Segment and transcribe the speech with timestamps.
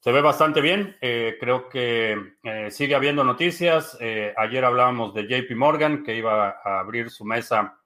[0.07, 0.97] Se ve bastante bien.
[1.01, 3.99] Eh, creo que eh, sigue habiendo noticias.
[4.01, 7.77] Eh, ayer hablábamos de JP Morgan, que iba a abrir su mesa,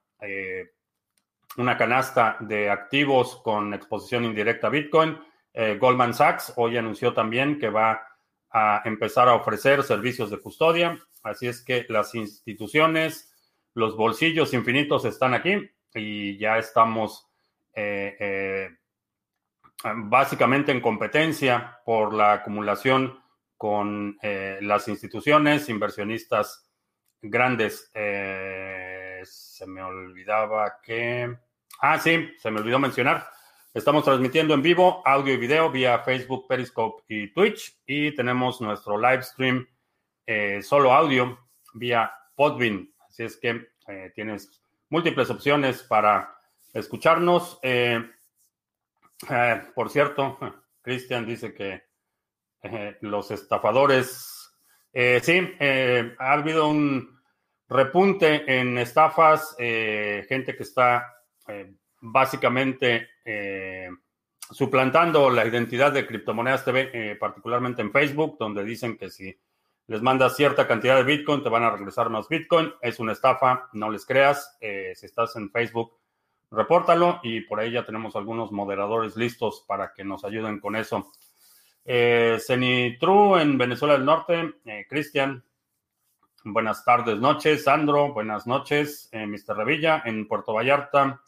[1.57, 5.17] una canasta de activos con exposición indirecta a Bitcoin.
[5.79, 8.07] Goldman Sachs hoy anunció también que va
[8.51, 10.99] a empezar a ofrecer servicios de custodia.
[11.23, 13.33] Así es que las instituciones,
[13.73, 17.27] los bolsillos infinitos están aquí y ya estamos
[19.83, 23.19] básicamente en competencia por la acumulación
[23.57, 26.67] con eh, las instituciones, inversionistas
[27.21, 27.91] grandes.
[27.93, 31.37] Eh, se me olvidaba que...
[31.79, 33.27] Ah, sí, se me olvidó mencionar.
[33.73, 37.79] Estamos transmitiendo en vivo audio y video vía Facebook, Periscope y Twitch.
[37.85, 39.67] Y tenemos nuestro live stream
[40.25, 41.39] eh, solo audio
[41.73, 42.91] vía Podbean.
[43.07, 43.69] Así es que
[44.15, 46.35] tienes múltiples opciones para
[46.73, 47.59] escucharnos.
[49.29, 50.37] Eh, por cierto,
[50.81, 51.83] Cristian dice que
[52.63, 54.51] eh, los estafadores,
[54.93, 55.55] eh, sí,
[56.17, 57.19] ha habido un
[57.69, 61.13] repunte en estafas, gente que está
[62.01, 63.09] básicamente
[64.51, 69.33] suplantando la identidad de Criptomonedas TV, particularmente en Facebook, donde dicen que si
[69.87, 72.73] les mandas cierta cantidad de Bitcoin, te van a regresar más Bitcoin.
[72.81, 74.57] Es una estafa, no les creas.
[74.59, 76.00] si estás en Facebook,
[76.51, 81.11] repórtalo y por ahí ya tenemos algunos moderadores listos para que nos ayuden con eso.
[81.83, 85.43] Eh, Cenitru en Venezuela del Norte, eh, Cristian,
[86.43, 89.57] buenas tardes, noches, Sandro, buenas noches, eh, Mr.
[89.57, 91.23] Revilla en Puerto Vallarta,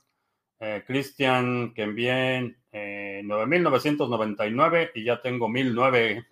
[0.59, 6.25] eh, Cristian, que envíen 9.999 y ya tengo 1.009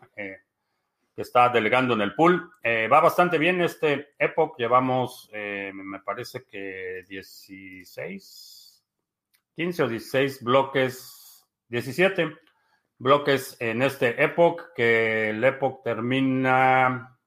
[1.16, 2.52] que está delegando en el pool.
[2.66, 8.61] va bastante bien este Epoch, llevamos, me parece que 16
[9.56, 12.38] 15 o 16 bloques, 17
[12.98, 17.18] bloques en este Epoch, que el Epoch termina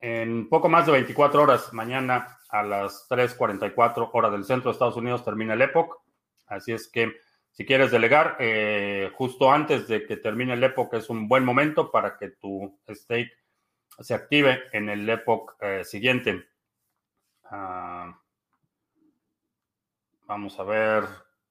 [0.00, 1.72] en poco más de 24 horas.
[1.72, 6.02] Mañana a las 3.44 horas del centro de Estados Unidos termina el Epoch.
[6.46, 7.16] Así es que
[7.50, 11.90] si quieres delegar, eh, justo antes de que termine el Epoch es un buen momento
[11.90, 13.32] para que tu stake
[13.98, 16.48] se active en el Epoch eh, siguiente.
[17.44, 18.20] Ah,
[20.26, 21.04] Vamos a ver.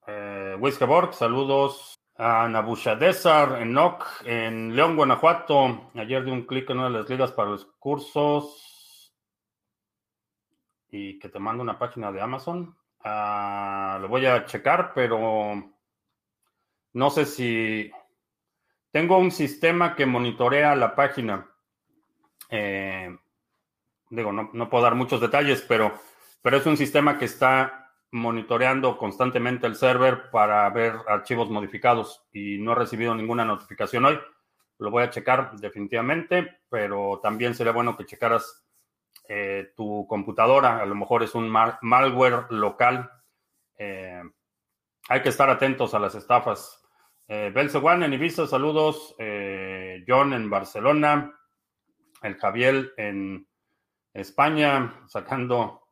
[0.07, 0.57] Eh,
[1.11, 1.99] saludos.
[2.15, 5.91] A Nabushadezar en NOC, en León, Guanajuato.
[5.95, 9.13] Ayer di un clic en una de las ligas para los cursos.
[10.89, 12.75] Y que te mando una página de Amazon.
[13.03, 15.63] Ah, lo voy a checar, pero
[16.93, 17.91] no sé si.
[18.91, 21.47] Tengo un sistema que monitorea la página.
[22.49, 23.15] Eh,
[24.09, 25.93] digo, no, no, puedo dar muchos detalles, pero,
[26.43, 27.82] pero es un sistema que está
[28.13, 34.19] monitoreando constantemente el server para ver archivos modificados y no he recibido ninguna notificación hoy.
[34.77, 38.65] Lo voy a checar definitivamente, pero también sería bueno que checaras
[39.27, 40.79] eh, tu computadora.
[40.79, 43.09] A lo mejor es un malware local.
[43.79, 44.21] Eh,
[45.09, 46.85] hay que estar atentos a las estafas.
[47.27, 49.15] Eh, Belsewan en Ibiza, saludos.
[49.17, 51.33] Eh, John en Barcelona.
[52.21, 53.47] El Javier en
[54.13, 55.82] España, sacando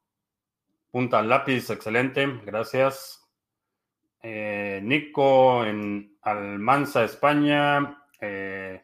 [0.91, 3.25] Punta lápiz, excelente, gracias.
[4.21, 8.03] Eh, Nico en Almanza, España.
[8.19, 8.83] Eh,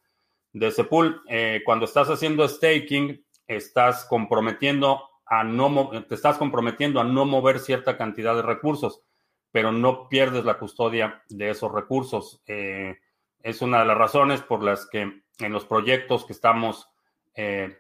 [0.52, 1.22] de ese pool.
[1.30, 7.60] Eh, cuando estás haciendo staking, estás comprometiendo a no te estás comprometiendo a no mover
[7.60, 9.02] cierta cantidad de recursos,
[9.50, 12.44] pero no pierdes la custodia de esos recursos.
[12.48, 12.98] Eh,
[13.46, 16.90] es una de las razones por las que en los proyectos que estamos
[17.36, 17.78] eh,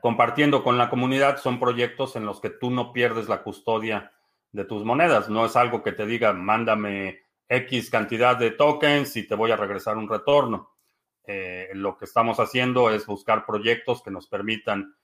[0.00, 4.12] compartiendo con la comunidad son proyectos en los que tú no pierdes la custodia
[4.52, 5.28] de tus monedas.
[5.28, 9.56] No es algo que te diga, mándame X cantidad de tokens y te voy a
[9.56, 10.70] regresar un retorno.
[11.26, 14.94] Eh, lo que estamos haciendo es buscar proyectos que nos permitan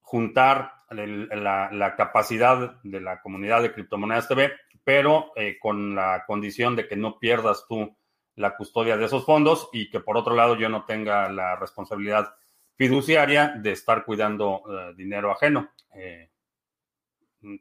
[0.00, 4.50] juntar la, capacidad de la comunidad de criptomonedas TV,
[4.82, 7.96] pero eh, con la condición de que no pierdas tú
[8.38, 12.34] la custodia de esos fondos y que por otro lado yo no tenga la responsabilidad
[12.76, 15.70] fiduciaria de estar cuidando eh, dinero ajeno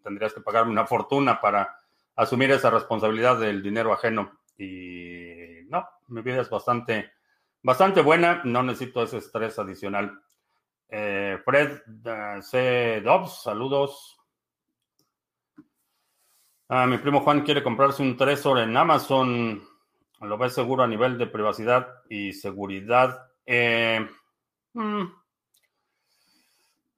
[0.03, 1.79] tendrías que pagarme una fortuna para
[2.15, 4.39] asumir esa responsabilidad del dinero ajeno.
[4.57, 7.11] Y no, mi vida es bastante,
[7.61, 10.21] bastante buena, no necesito ese estrés adicional.
[10.89, 11.81] Eh, Fred
[12.41, 13.01] C.
[13.01, 14.17] Dobbs, saludos.
[16.69, 19.63] Ah, mi primo Juan quiere comprarse un Tresor en Amazon.
[20.21, 23.27] ¿Lo ves seguro a nivel de privacidad y seguridad?
[23.45, 24.07] Eh,
[24.73, 25.05] mm,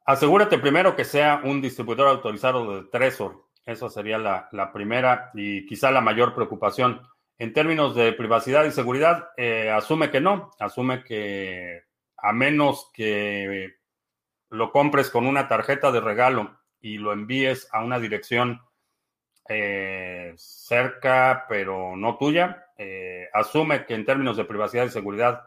[0.09, 3.45] Asegúrate primero que sea un distribuidor autorizado de Trezor.
[3.63, 7.03] Esa sería la, primera y quizá la mayor preocupación.
[7.37, 10.49] En términos de privacidad y seguridad, eh, asume que no.
[10.57, 11.83] Asume que
[12.17, 13.75] a menos que
[14.49, 18.63] lo compres con una tarjeta de regalo y lo envíes a una dirección
[19.47, 25.43] eh, cerca, pero no tuya, eh, asume que en términos de privacidad y seguridad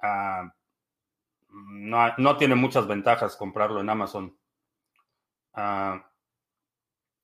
[0.00, 0.52] ah,
[1.48, 4.36] no, tiene muchas ventajas comprarlo en Amazon.
[5.54, 6.04] Ah,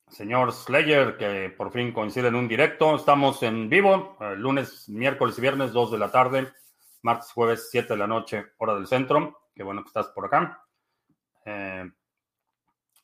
[0.07, 2.95] señor Slayer, que por fin coincide en un directo.
[2.95, 6.53] Estamos en vivo, eh, lunes, miércoles y viernes, 2 de la tarde,
[7.03, 9.41] martes, jueves, 7 de la noche, hora del centro.
[9.57, 10.65] Qué bueno que estás por acá.
[11.45, 11.91] Eh,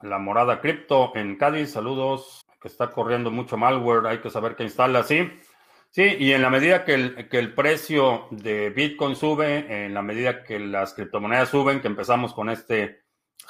[0.03, 2.43] la morada cripto en Cádiz, saludos.
[2.61, 5.03] Que está corriendo mucho malware, hay que saber qué instala.
[5.03, 5.29] Sí,
[5.95, 10.59] Sí, y en la medida que el, precio de Bitcoin sube, en la medida que
[10.59, 13.03] las criptomonedas suben, que empezamos con este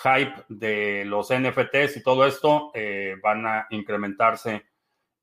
[0.03, 4.67] hype de los NFTs y todo esto, eh, van a incrementarse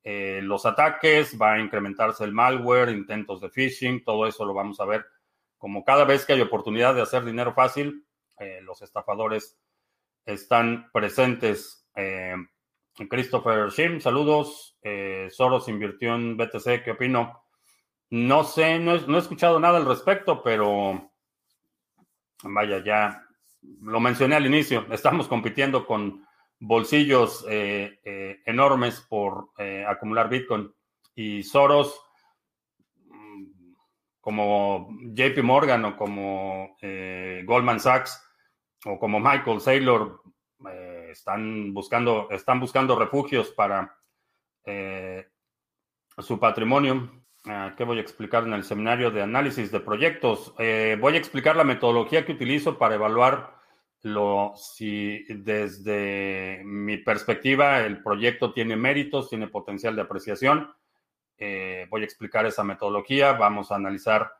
[0.01, 4.79] eh, los ataques, va a incrementarse el malware, intentos de phishing, todo eso lo vamos
[4.79, 5.05] a ver.
[5.57, 8.07] Como cada vez que hay oportunidad de hacer dinero fácil,
[8.39, 9.59] eh, los estafadores
[10.23, 11.85] están presentes.
[13.07, 14.77] Christopher Shim, saludos.
[14.81, 17.43] Eh, Soros invirtió en BTC, ¿qué opino?
[18.09, 21.11] No sé, no he, escuchado nada al respecto, pero
[22.43, 23.23] vaya, ya
[23.81, 24.85] lo mencioné al inicio.
[24.91, 26.25] Estamos compitiendo con
[26.59, 29.49] bolsillos eh, eh, enormes por
[29.87, 30.73] acumular Bitcoin.
[31.15, 32.01] Y Soros,
[33.05, 33.43] mm,
[34.19, 36.75] como JP Morgan o como
[37.45, 38.19] Goldman Sachs
[38.85, 40.21] o como Michael Saylor,
[41.11, 43.97] están buscando, están buscando refugios para
[44.65, 45.27] eh,
[46.17, 47.23] su patrimonio.
[47.45, 50.53] Ah, ¿Qué voy a explicar en el seminario de análisis de proyectos?
[50.59, 53.59] Eh, voy a explicar la metodología que utilizo para evaluar
[54.01, 60.73] lo, si desde mi perspectiva el proyecto tiene méritos, tiene potencial de apreciación.
[61.37, 63.33] Eh, voy a explicar esa metodología.
[63.33, 64.31] Vamos a analizar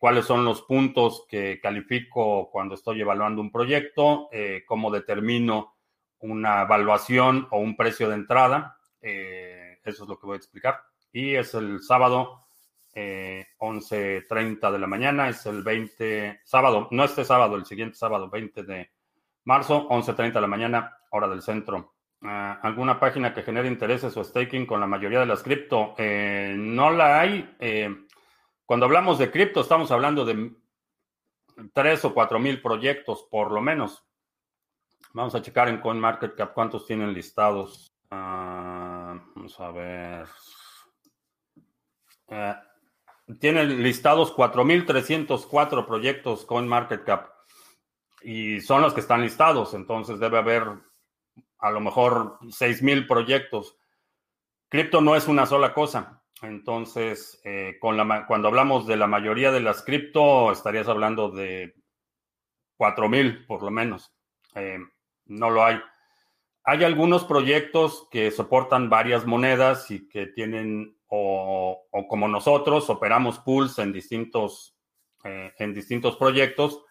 [0.00, 4.28] cuáles son los puntos que califico cuando estoy evaluando un proyecto,
[4.66, 5.76] cómo determino
[6.20, 8.78] una evaluación o un precio de entrada.
[9.00, 10.80] Eh, eso es lo que voy a explicar.
[11.12, 12.40] Y es el sábado,
[12.94, 18.28] 11.30 eh, de la mañana, es el 20, sábado, no este sábado, el siguiente sábado,
[18.28, 18.90] 20 de
[19.44, 21.94] marzo, 11.30 de la mañana, hora del centro.
[22.22, 25.94] Ah, ¿Alguna página que genere intereses o staking con la mayoría de las cripto?
[25.98, 27.54] Eh, no la hay.
[28.66, 30.52] Cuando hablamos de cripto, estamos hablando de
[31.72, 34.04] tres o cuatro mil proyectos, por lo menos.
[35.12, 37.96] Vamos a checar en CoinMarketCap cuántos tienen listados.
[38.10, 40.26] Ah, vamos a ver.
[42.28, 42.54] Eh,
[43.40, 47.28] tienen listados 4.304 proyectos CoinMarketCap
[48.22, 50.68] y son los que están listados, entonces debe haber
[51.58, 53.76] a lo mejor 6.000 proyectos.
[54.68, 56.22] cripto no es una sola cosa.
[56.42, 61.74] Entonces, eh, con la, cuando hablamos de la mayoría de las cripto, estarías hablando de
[62.78, 64.12] 4.000 por lo menos.
[64.54, 64.78] Eh,
[65.26, 65.80] no lo hay.
[66.64, 73.78] Hay algunos proyectos que soportan varias monedas y que tienen, o, como nosotros, operamos pools
[73.78, 74.76] en distintos,
[75.24, 76.82] eh, en distintos proyectos,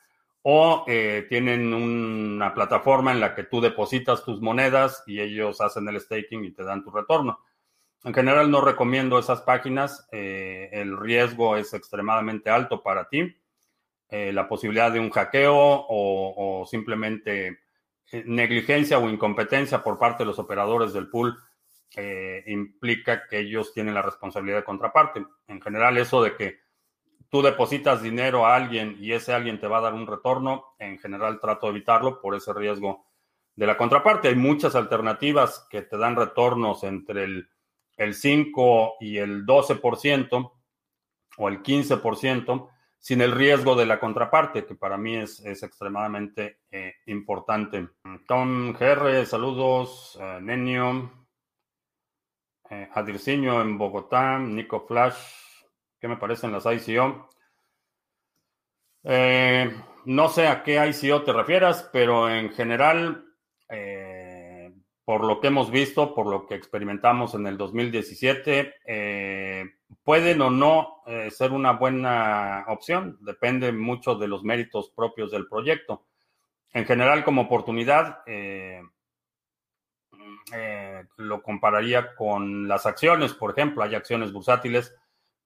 [0.48, 6.00] o tienen una plataforma en la que tú depositas tus monedas y ellos hacen el
[6.00, 7.40] staking y te dan tu retorno.
[8.06, 13.36] En general no recomiendo esas páginas, eh, el riesgo es extremadamente alto para ti.
[14.10, 17.62] Eh, la posibilidad de un hackeo o, simplemente
[18.12, 21.36] eh, negligencia o incompetencia por parte de los operadores del pool
[22.46, 25.26] implica que ellos tienen la responsabilidad de contraparte.
[25.48, 26.60] En general, eso de que
[27.30, 31.00] tú depositas dinero a alguien y ese alguien te va a dar un retorno, en
[31.00, 33.06] general trato de evitarlo por ese riesgo
[33.56, 34.28] de la contraparte.
[34.28, 37.50] Hay muchas alternativas que te dan retornos entre el
[37.98, 40.52] el 5 y el 12%
[41.38, 42.70] o el 15%
[43.06, 47.90] sin el riesgo de la contraparte, que para mí es, extremadamente eh, importante.
[48.28, 50.16] Tom GR, saludos.
[50.20, 51.28] Uh, Nenio,
[52.68, 55.20] eh, Adirciño en Bogotá, Nico Flash,
[56.00, 57.30] ¿qué me parecen las ICO?
[60.06, 63.24] no sé a qué ICO te refieras, pero en general
[65.06, 69.66] por lo que hemos visto, por lo que experimentamos en el 2017, eh,
[70.04, 73.20] pueden o no eh, ser una buena opción.
[73.22, 76.08] Depende mucho de los méritos propios del proyecto.
[76.74, 78.82] En general, como oportunidad, eh,
[81.18, 83.84] lo compararía con las acciones, por ejemplo.
[83.84, 84.96] Hay acciones bursátiles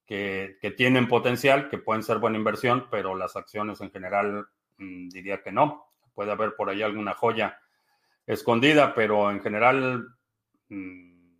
[0.06, 4.46] que, que, tienen potencial, que pueden ser buena inversión, pero las acciones en general
[4.78, 5.92] mm, diría que no.
[6.14, 7.58] Puede haber por ahí alguna joya
[8.30, 10.06] escondida, pero en general
[10.68, 11.38] mm,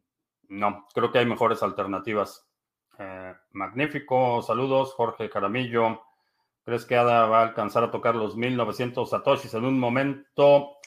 [0.48, 2.48] no, creo que hay mejores alternativas.
[2.98, 6.02] Eh, magnífico, saludos, Jorge Caramillo.
[6.64, 10.78] ¿Crees que ADA va a alcanzar a tocar los 1900 satoshis en un momento?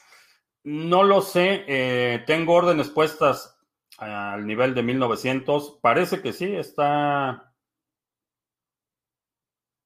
[0.62, 3.58] No lo sé, eh, tengo órdenes puestas
[3.98, 5.78] al nivel de 1900.
[5.82, 7.50] Parece que sí, está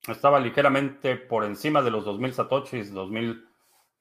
[0.09, 3.47] estaba ligeramente por encima de los 2000 satoshis, 2000,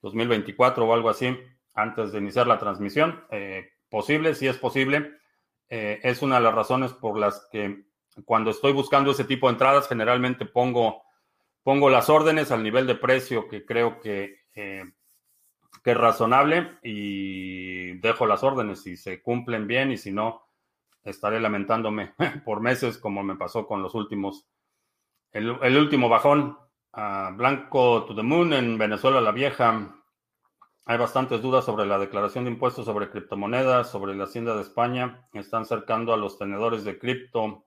[0.01, 1.37] 2024 o algo así
[1.77, 3.23] antes de iniciar la transmisión.
[3.29, 5.19] Eh, posible, si es posible.
[5.69, 7.85] Eh, es una de las razones por las que
[8.25, 11.03] cuando estoy buscando ese tipo de entradas, generalmente pongo,
[11.63, 14.85] pongo las órdenes al nivel de precio que creo que, eh,
[15.83, 20.47] que es razonable y dejo las órdenes si se cumplen bien y si no,
[21.03, 24.47] estaré lamentándome por meses como me pasó con los últimos,
[25.31, 26.57] el, último bajón.
[26.93, 29.93] Ah, Blanco to the Moon en Venezuela la Vieja.
[30.89, 35.27] Hay bastantes dudas sobre la declaración de impuestos sobre criptomonedas, sobre la Hacienda de España.
[35.33, 37.65] Están cercando a los tenedores de cripto.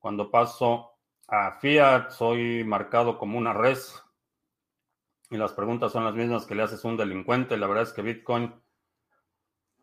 [0.00, 0.90] Cuando paso
[1.28, 4.02] a Fiat, soy marcado como una res.
[5.30, 7.56] Y las preguntas son las mismas que le haces a un delincuente.
[7.56, 8.52] La verdad es que Bitcoin,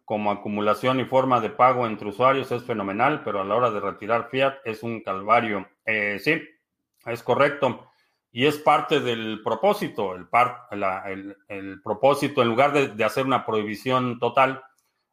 [0.03, 3.79] como acumulación y forma de pago entre usuarios, es fenomenal, pero a la hora de
[3.79, 5.65] retirar Fiat es un calvario.
[5.85, 6.41] Eh, sí,
[7.05, 7.89] es correcto.
[8.35, 10.27] Y es parte del propósito, el,
[11.47, 14.61] el, propósito, en lugar de, hacer una prohibición total,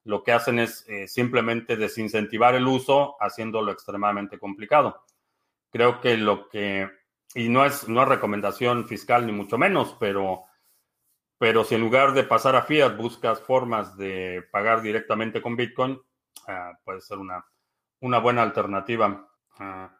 [0.02, 5.05] lo que hacen es eh, simplemente desincentivar el uso, haciéndolo extremadamente complicado.
[5.71, 6.91] Creo que lo que,
[7.37, 10.43] y no es, no es recomendación fiscal ni mucho menos, pero,
[11.38, 15.97] pero si en lugar de pasar a fiat buscas formas de pagar directamente con Bitcoin,
[16.49, 17.47] ah, puede ser una,
[18.00, 19.29] una buena alternativa.
[19.61, 19.97] Ah,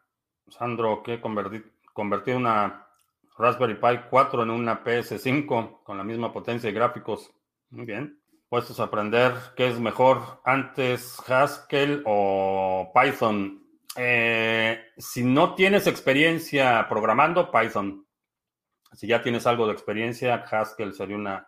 [0.49, 2.89] Sandro, ¿qué convertir, convertir una
[3.37, 7.33] Raspberry Pi 4 en una PS5 con la misma potencia de gráficos.
[7.69, 8.21] Muy bien.
[8.47, 13.63] Puestos a aprender qué es mejor antes Haskell o Python.
[13.95, 18.05] Eh, si no tienes experiencia programando, Python.
[18.91, 21.47] Si ya tienes algo de experiencia, Haskell sería una,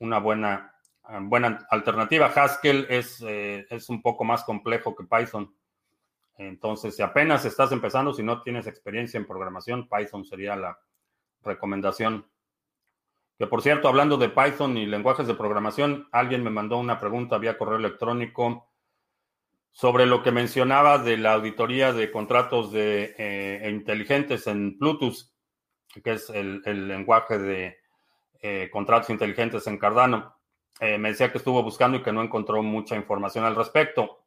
[0.00, 0.74] una buena,
[1.20, 2.26] buena alternativa.
[2.26, 5.54] Haskell es, eh, es un poco más complejo que Python.
[6.36, 10.76] Entonces, si apenas estás empezando, si no tienes experiencia en programación, Python sería la,
[11.42, 12.26] recomendación.
[13.38, 17.38] Que por cierto, hablando de Python y lenguajes de programación, alguien me mandó una pregunta
[17.38, 18.70] vía correo electrónico
[19.72, 25.32] sobre lo que mencionaba de la auditoría de contratos de, eh, inteligentes en Plutus,
[26.04, 27.78] que es el, lenguaje de
[28.42, 30.36] eh, contratos inteligentes en Cardano.
[30.80, 34.18] Eh, me decía que estuvo buscando y que no encontró mucha información al respecto.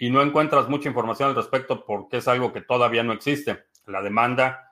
[0.00, 3.66] y no encuentras mucha información al respecto porque es algo que todavía no existe.
[3.84, 4.67] La demanda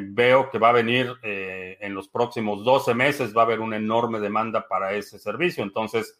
[0.00, 3.76] veo que va a venir eh, en los próximos 12 meses, va a haber una
[3.76, 5.62] enorme demanda para ese servicio.
[5.62, 6.18] Entonces,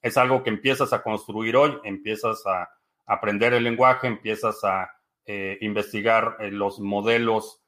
[0.00, 2.68] es algo que empiezas a construir hoy, empiezas a,
[3.04, 4.90] aprender el lenguaje, empiezas a
[5.26, 7.60] eh, investigar eh, los modelos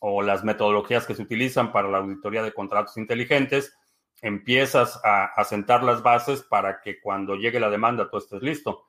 [0.00, 3.76] o las metodologías que se utilizan para la auditoría de contratos inteligentes,
[4.20, 8.86] empiezas a, sentar las bases para que cuando llegue la demanda tú estés listo.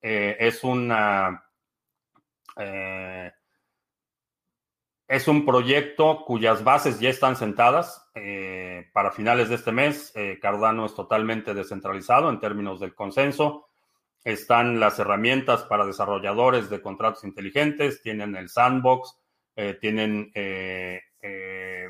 [0.00, 1.44] Eh, es una...
[5.14, 8.10] es un proyecto cuyas bases ya están sentadas.
[8.92, 13.66] para finales de este mes, Cardano es totalmente descentralizado en términos del consenso
[14.24, 19.18] están las herramientas para desarrolladores de contratos inteligentes, tienen el sandbox,
[19.56, 21.88] eh, tienen eh, eh,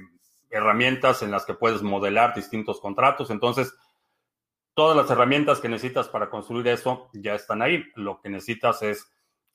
[0.51, 3.31] herramientas en las que puedes modelar distintos contratos.
[3.31, 3.75] Entonces,
[4.75, 7.85] todas las herramientas que necesitas para construir eso ya están ahí.
[7.97, 9.11] Lo que necesitas es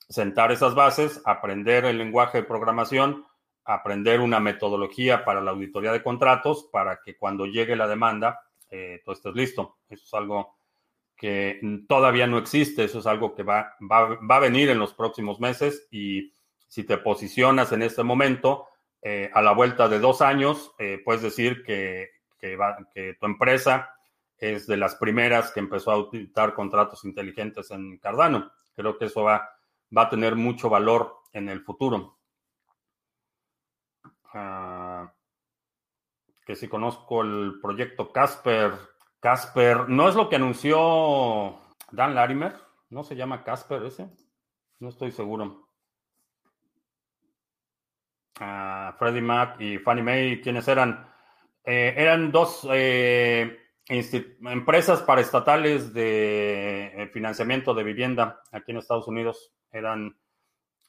[0.08, 3.26] sentar esas bases, aprender el lenguaje de programación,
[3.68, 8.40] aprender una metodología para la auditoría de contratos para que cuando llegue la demanda,
[9.04, 9.78] tú estés listo.
[9.88, 10.58] Eso es algo
[11.18, 15.40] que todavía no existe, eso es algo que va, va, a venir en los próximos
[15.40, 16.32] meses y
[16.68, 18.68] si te posicionas en este momento,
[19.02, 22.56] eh, a la vuelta de dos años, eh, puedes decir que, que,
[22.94, 23.90] que, tu empresa
[24.38, 28.52] es de las primeras que empezó a utilizar contratos inteligentes en Cardano.
[28.76, 29.50] Creo que eso va,
[29.96, 32.17] va a tener mucho valor en el futuro.
[34.32, 35.12] Ah,
[36.44, 38.72] que si conozco el proyecto Casper,
[39.20, 41.58] Casper, ¿no es lo que anunció
[41.90, 42.54] Dan Larimer?
[42.90, 44.08] ¿No se llama Casper ese?
[44.78, 45.68] No estoy seguro.
[48.40, 51.08] Ah, Freddie Mac y Fannie Mae, ¿quiénes eran?
[51.64, 53.58] Eh, eran dos eh,
[53.88, 59.52] empresas paraestatales de eh, financiamiento de vivienda aquí en Estados Unidos.
[59.72, 60.16] Eran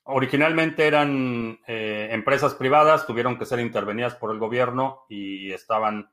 [0.10, 6.10] originalmente eran empresas privadas, tuvieron que ser intervenidas por el gobierno y estaban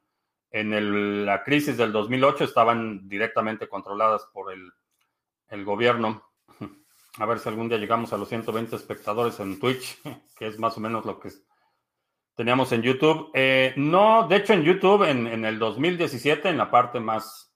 [0.50, 6.23] en la crisis del 2008 estaban directamente controladas por el, gobierno.
[7.18, 10.01] A ver si algún día llegamos a los 120 espectadores en Twitch,
[10.38, 11.31] que es más o menos lo que
[12.35, 13.31] teníamos en YouTube.
[13.35, 17.55] Eh, no, de hecho en YouTube en, el 2017, en la parte más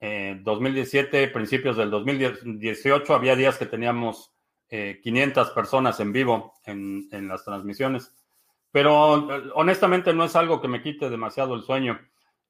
[0.00, 4.32] 2017, eh, principios del 2018, había días que teníamos
[4.70, 8.14] 500 eh, personas en vivo en, las transmisiones.
[8.70, 11.98] Pero honestamente no es algo que me quite demasiado el sueño.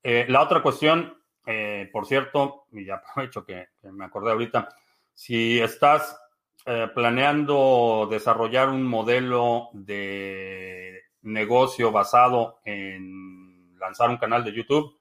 [0.03, 4.69] Eh, la otra cuestión, eh, por cierto, y ya aprovecho que, me acordé ahorita,
[5.15, 6.21] si estás
[6.67, 14.99] eh, planeando desarrollar un modelo de negocio basado en lanzar un canal de YouTube,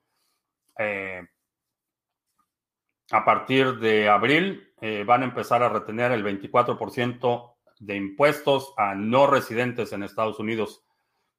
[3.12, 4.69] a partir de abril
[5.06, 10.84] van a empezar a retener el 24% de impuestos a no residentes en Estados Unidos.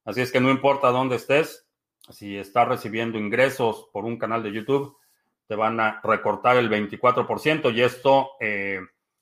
[0.03, 1.67] Así es que no importa dónde estés,
[2.09, 4.97] si estás recibiendo ingresos por un canal de YouTube,
[5.47, 8.79] te van a recortar el 24% y esto, eh,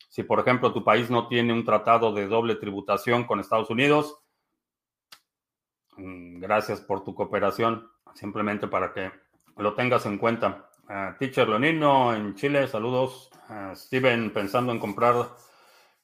[0.10, 4.20] si por ejemplo tu país no tiene un tratado de doble tributación con Estados Unidos,
[5.98, 9.12] mm, gracias por tu cooperación, simplemente para que
[9.58, 10.69] lo tengas en cuenta.
[11.20, 13.30] Teacher Leonino en Chile, saludos.
[13.76, 15.30] Steven, pensando en comprar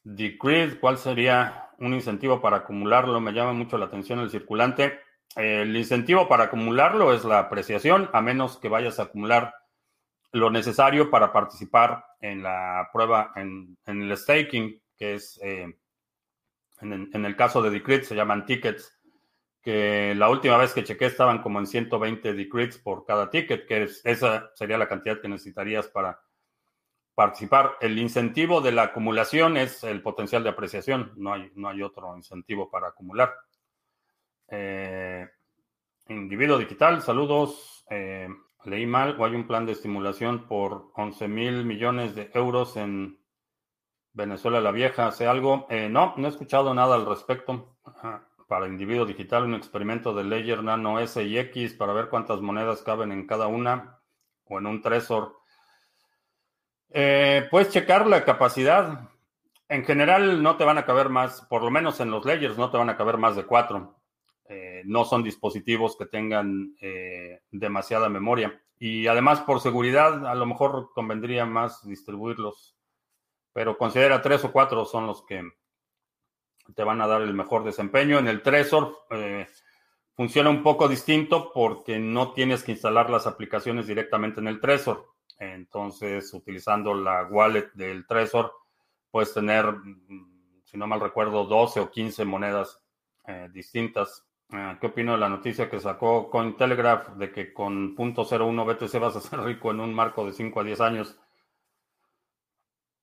[0.04, 3.19] Decreed, ¿cuál sería un incentivo para acumularlo?
[3.19, 5.00] Me llama mucho la atención el circulante.
[5.36, 9.56] El incentivo para acumularlo es la apreciación, a menos que vayas a acumular
[10.32, 15.78] lo necesario para participar en la prueba, en, el staking, que es, eh,
[16.82, 18.94] en, el caso de Decreed se llaman tickets,
[19.65, 23.89] que la última vez que chequé estaban como en 120 Decreeds por cada ticket, que
[24.04, 26.21] esa sería la cantidad que necesitarías para
[27.15, 27.71] participar.
[27.82, 32.15] El incentivo de la acumulación es el potencial de apreciación, no hay, no hay otro
[32.15, 33.34] incentivo para acumular.
[34.49, 35.28] Eh,
[36.10, 37.84] individuo digital, saludos.
[37.89, 38.30] Eh,
[38.65, 43.19] leí mal o hay un plan de estimulación por 11 mil millones de euros en
[44.13, 45.08] Venezuela la Vieja.
[45.08, 45.65] ¿Hace algo?
[45.71, 47.78] Eh, no, no he escuchado nada al respecto.
[48.47, 52.84] Para individuo digital, un experimento de Ledger Nano S y X para ver cuántas monedas
[52.84, 53.99] caben en cada una
[54.45, 55.38] o en un tresor.
[56.89, 59.10] puedes checar la capacidad.
[59.67, 62.69] En general no te van a caber más, por lo menos en los ledgers no
[62.69, 63.95] te van a caber más de cuatro.
[64.47, 68.62] Eh, no son dispositivos que tengan eh, demasiada memoria.
[68.77, 72.77] Y además, por seguridad, a lo mejor convendría más distribuirlos,
[73.53, 75.41] pero considera tres o cuatro son los que
[76.73, 78.17] te van a dar el mejor desempeño.
[78.19, 79.47] En el Trezor eh,
[80.13, 85.13] funciona un poco distinto porque no tienes que instalar las aplicaciones directamente en el Trezor.
[85.38, 88.54] Entonces, utilizando la wallet del Trezor,
[89.12, 92.82] puedes tener, mm, si no mal recuerdo, 12 o 15 monedas
[93.51, 94.23] distintas.
[94.51, 99.15] Ah, ¿Qué opino de la noticia que sacó Cointelegraph de que con .01 BTC vas
[99.15, 101.19] a ser rico en un marco de 5 a 10 años?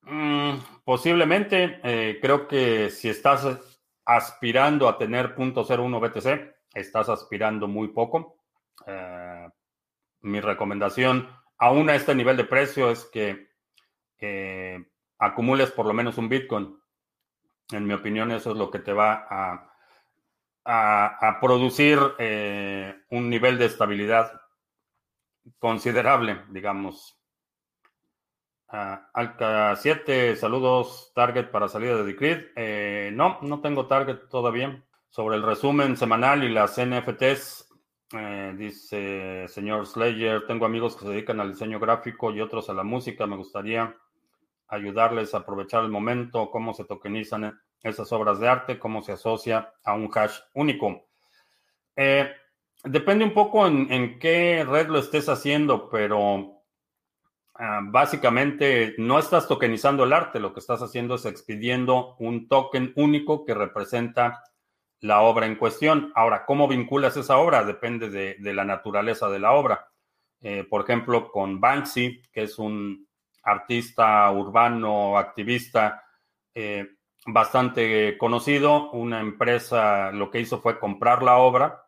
[0.02, 3.46] Mm, posiblemente, eh, creo que si estás
[4.04, 8.42] aspirando a tener .01 BTC, estás aspirando muy poco.
[8.86, 9.48] Eh,
[10.22, 13.48] mi recomendación, aún a este nivel de precio, es que
[14.18, 14.84] eh,
[15.18, 16.78] acumules por lo menos un Bitcoin.
[17.70, 19.68] En mi opinión, eso es lo que te va a,
[21.40, 21.98] producir
[23.10, 24.40] un nivel de estabilidad
[25.58, 27.21] considerable, digamos.
[28.72, 32.46] Uh, Alca 7, saludos, target para salida de Decreed.
[32.56, 34.82] Eh, no, no tengo target todavía.
[35.10, 37.68] Sobre el resumen semanal y las NFTs,
[38.14, 42.72] eh, dice señor Slayer, tengo amigos que se dedican al diseño gráfico y otros a
[42.72, 43.26] la música.
[43.26, 43.94] Me gustaría
[44.68, 49.74] ayudarles a aprovechar el momento, cómo se tokenizan esas obras de arte, cómo se asocia
[49.84, 51.08] a un hash único.
[51.94, 52.32] Eh,
[52.84, 56.61] depende un poco en, qué red lo estés haciendo, pero
[57.54, 62.92] Ah, básicamente no estás tokenizando el arte, lo que estás haciendo es expidiendo un token
[62.96, 64.42] único que representa
[65.00, 66.12] la obra en cuestión.
[66.14, 67.64] Ahora, ¿cómo vinculas esa obra?
[67.64, 69.88] Depende de, la naturaleza de la obra.
[70.40, 73.06] Eh, por ejemplo, con Banksy, que es un
[73.42, 76.04] artista urbano, activista
[76.54, 76.86] eh,
[77.26, 81.84] bastante conocido, una empresa lo que hizo fue comprar la obra,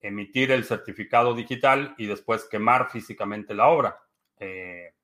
[0.00, 3.98] emitir el certificado digital y después quemar físicamente la obra.
[4.40, 4.94] Eh,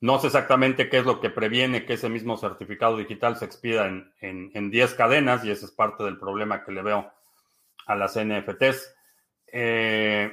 [0.00, 3.86] no sé exactamente qué es lo que previene que ese mismo certificado digital se expida
[3.86, 7.12] en, 10 cadenas y ese es parte del problema que le veo
[7.86, 8.94] a las NFTs.
[9.52, 10.32] Eh,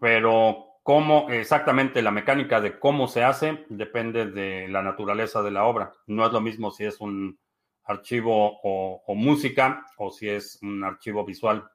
[0.00, 5.64] pero cómo exactamente la mecánica de cómo se hace depende de la naturaleza de la
[5.64, 5.92] obra.
[6.06, 7.38] No es lo mismo si es un
[7.84, 11.68] archivo o música o si es un archivo visual.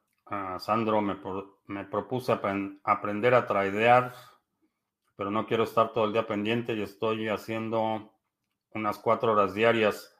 [0.59, 1.15] Sandro me,
[1.67, 2.31] me propuse
[2.83, 4.13] aprender a tradear,
[5.15, 8.13] pero no quiero estar todo el día pendiente y estoy haciendo
[8.71, 10.15] unas cuatro horas diarias.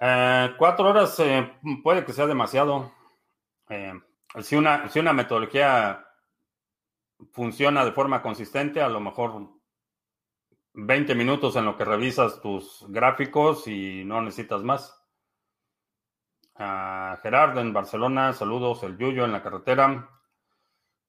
[0.00, 2.92] Eh, cuatro horas eh, puede que sea demasiado.
[3.68, 3.94] Eh,
[4.42, 6.06] si, una, si una metodología
[7.32, 9.48] funciona de forma consistente, a lo mejor
[10.74, 14.99] 20 minutos en lo que revisas tus gráficos y no necesitas más.
[16.60, 20.10] Gerardo en Barcelona, saludos, el Yuyo en la carretera.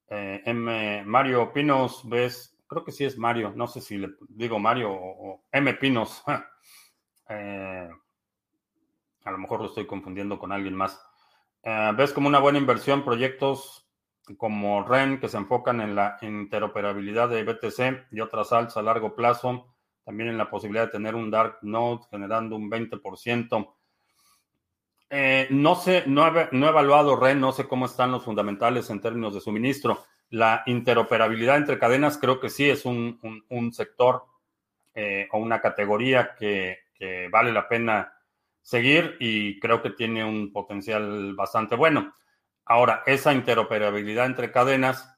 [0.08, 1.04] Eh, M.
[1.06, 5.44] Mario Pinos, ves, creo que sí es Mario, no sé si le digo Mario o,
[5.52, 5.74] M.
[5.76, 6.24] Pinos.
[7.34, 7.90] Eh,
[9.24, 11.02] a lo mejor lo estoy confundiendo con alguien más.
[11.64, 13.90] Eh, ves como una buena inversión proyectos
[14.36, 19.16] como REN que se enfocan en la interoperabilidad de BTC y otras altas a largo
[19.16, 23.76] plazo, también en la posibilidad de tener un dark node generando un 20%.
[25.14, 29.34] Eh, no sé, no he, evaluado REN, no sé cómo están los fundamentales en términos
[29.34, 30.06] de suministro.
[30.30, 33.20] La interoperabilidad entre cadenas creo que sí es un,
[33.74, 34.24] sector
[34.96, 36.80] eh, o una categoría que,
[37.30, 38.14] vale la pena
[38.62, 42.16] seguir y creo que tiene un potencial bastante bueno.
[42.64, 45.14] Ahora, esa interoperabilidad entre cadenas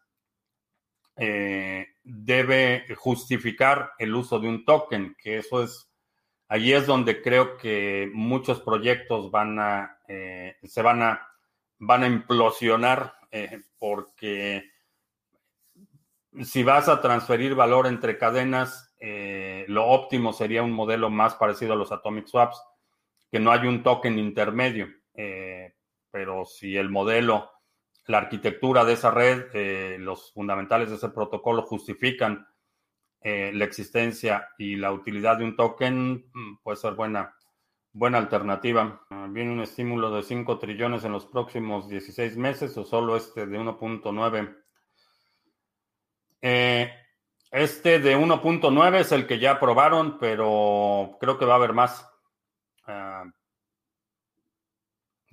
[1.17, 5.92] eh, debe justificar el uso de un token, que eso es
[6.53, 11.27] Allí es donde creo que muchos proyectos van a, eh, se van a,
[12.05, 14.63] implosionar eh, porque
[16.43, 21.73] si vas a transferir valor entre cadenas, eh, lo óptimo sería un modelo más parecido
[21.73, 22.61] a los atomic swaps,
[23.31, 24.89] que no hay un token intermedio.
[26.11, 27.49] pero si el modelo,
[28.05, 32.45] la arquitectura de esa red, los fundamentales de ese protocolo justifican
[33.23, 37.35] eh, la existencia y la utilidad de un token mm, puede ser buena,
[37.93, 39.05] buena alternativa.
[39.09, 43.45] Ah, ¿Viene un estímulo de 5 trillones en los próximos 16 meses o solo este
[43.45, 44.57] de 1.9?
[46.41, 46.91] Eh,
[47.51, 52.05] este de 1.9 es el que ya aprobaron, pero creo que va a haber más.
[52.85, 53.23] Ah,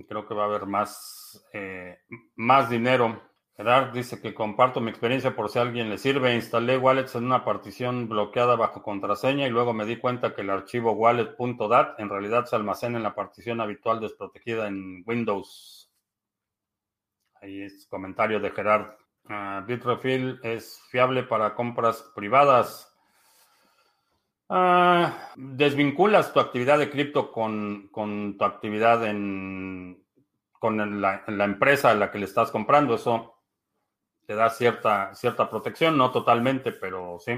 [0.06, 1.98] creo que va a haber más, eh,
[2.36, 3.29] más dinero.
[3.60, 6.34] Gerard dice que comparto mi experiencia por si a alguien le sirve.
[6.34, 10.48] Instalé wallets en una partición bloqueada bajo contraseña y luego me di cuenta que el
[10.48, 15.92] archivo wallet.dat en realidad se almacena en la partición habitual desprotegida en Windows.
[17.42, 18.96] Ahí es comentario de Gerard.
[19.66, 22.96] Bitrefill es fiable para compras privadas.
[24.48, 30.02] Ah, desvinculas tu actividad de cripto con, tu actividad en,
[30.50, 32.94] con la, la, empresa a la que le estás comprando.
[32.94, 33.36] Eso
[34.30, 37.32] te da cierta, cierta protección, no totalmente, pero sí.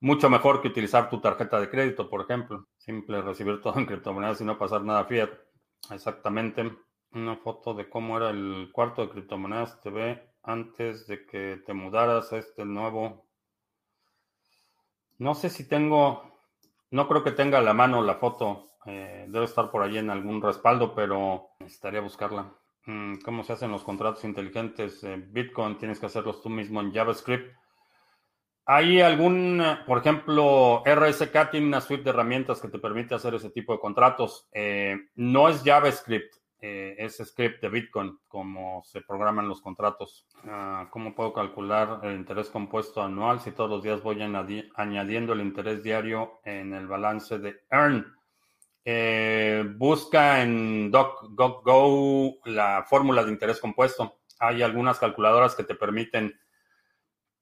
[0.00, 2.66] Mucho mejor que utilizar tu tarjeta de crédito, por ejemplo.
[2.76, 5.30] Simple recibir todo en criptomonedas y no pasar nada fiat.
[5.92, 6.76] Exactamente.
[7.12, 12.32] Una foto de cómo era el cuarto de criptomonedas TV antes de que te mudaras
[12.32, 13.28] a este nuevo.
[15.18, 16.40] No sé si tengo,
[16.90, 18.72] no creo que tenga la mano la foto.
[18.86, 22.52] Eh, debe estar por allí en algún respaldo, pero necesitaría buscarla.
[22.86, 25.02] Mm, ¿Cómo se hacen los contratos inteligentes?
[25.04, 27.54] en Bitcoin tienes que hacerlos tú mismo en JavaScript.
[28.64, 33.50] ¿Hay algún, por ejemplo, RSK tiene una suite de herramientas que te permite hacer ese
[33.50, 34.48] tipo de contratos?
[34.52, 40.26] Eh, no es JavaScript, eh, es script de Bitcoin, como se programan los contratos.
[40.48, 45.42] Ah, ¿Cómo puedo calcular el interés compuesto anual si todos los días voy añadiendo el
[45.42, 48.15] interés diario en el balance de Earn?
[48.88, 54.20] Eh, busca en DocGo la fórmula de interés compuesto.
[54.38, 56.38] Hay algunas calculadoras que te permiten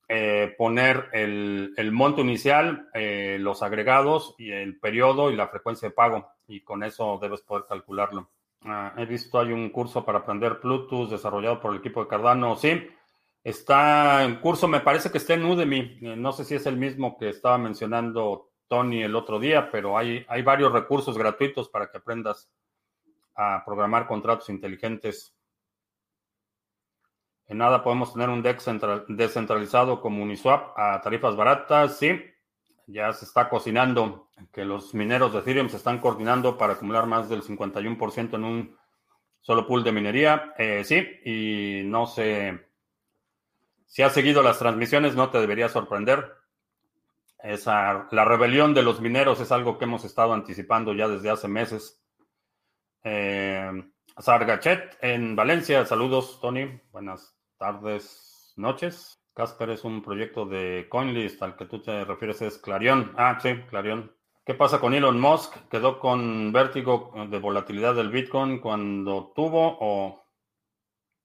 [0.09, 5.95] eh, poner el, monto inicial, eh, los agregados y el periodo y la frecuencia de
[5.95, 6.31] pago.
[6.49, 8.31] Y con eso debes poder calcularlo.
[8.63, 12.57] Ah, he visto hay un curso para aprender Bluetooth desarrollado por el equipo de Cardano.
[12.57, 12.89] Sí,
[13.43, 15.99] está en curso, me parece que está en Udemy.
[16.01, 20.25] No sé si es el mismo que estaba mencionando Tony el otro día, pero hay,
[20.29, 22.51] hay varios recursos gratuitos para que aprendas
[23.35, 25.35] a programar contratos inteligentes.
[27.47, 28.67] En nada podemos tener un DEX
[29.09, 31.99] descentralizado como Uniswap a tarifas baratas.
[31.99, 32.21] Sí,
[32.87, 37.29] ya se está cocinando, que los mineros de Ethereum se están coordinando para acumular más
[37.29, 38.77] del 51% en un
[39.41, 40.55] solo pool de minería.
[40.57, 42.65] Eh, sí, y no sé,
[43.95, 46.33] si has seguido las transmisiones, no te debería sorprender.
[47.39, 51.49] Esa, la rebelión de los mineros es algo que hemos estado anticipando ya desde hace
[51.49, 52.03] meses.
[53.03, 53.71] Eh,
[54.19, 59.21] Sargachet en Valencia, saludos Tony, buenas tardes, noches.
[59.35, 63.13] Casper es un proyecto de CoinList, al que tú te refieres es Clarion.
[63.17, 64.15] Ah, sí, Clarion.
[64.47, 65.57] ¿Qué pasa con Elon Musk?
[65.69, 70.25] ¿Quedó con vértigo de volatilidad del Bitcoin cuando tuvo o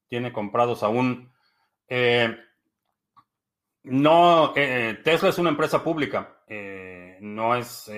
[0.07, 1.31] tiene comprados aún?
[1.87, 2.35] Eh,
[3.83, 6.41] no, eh, Tesla es una empresa pública.
[6.47, 7.91] Eh, no, es,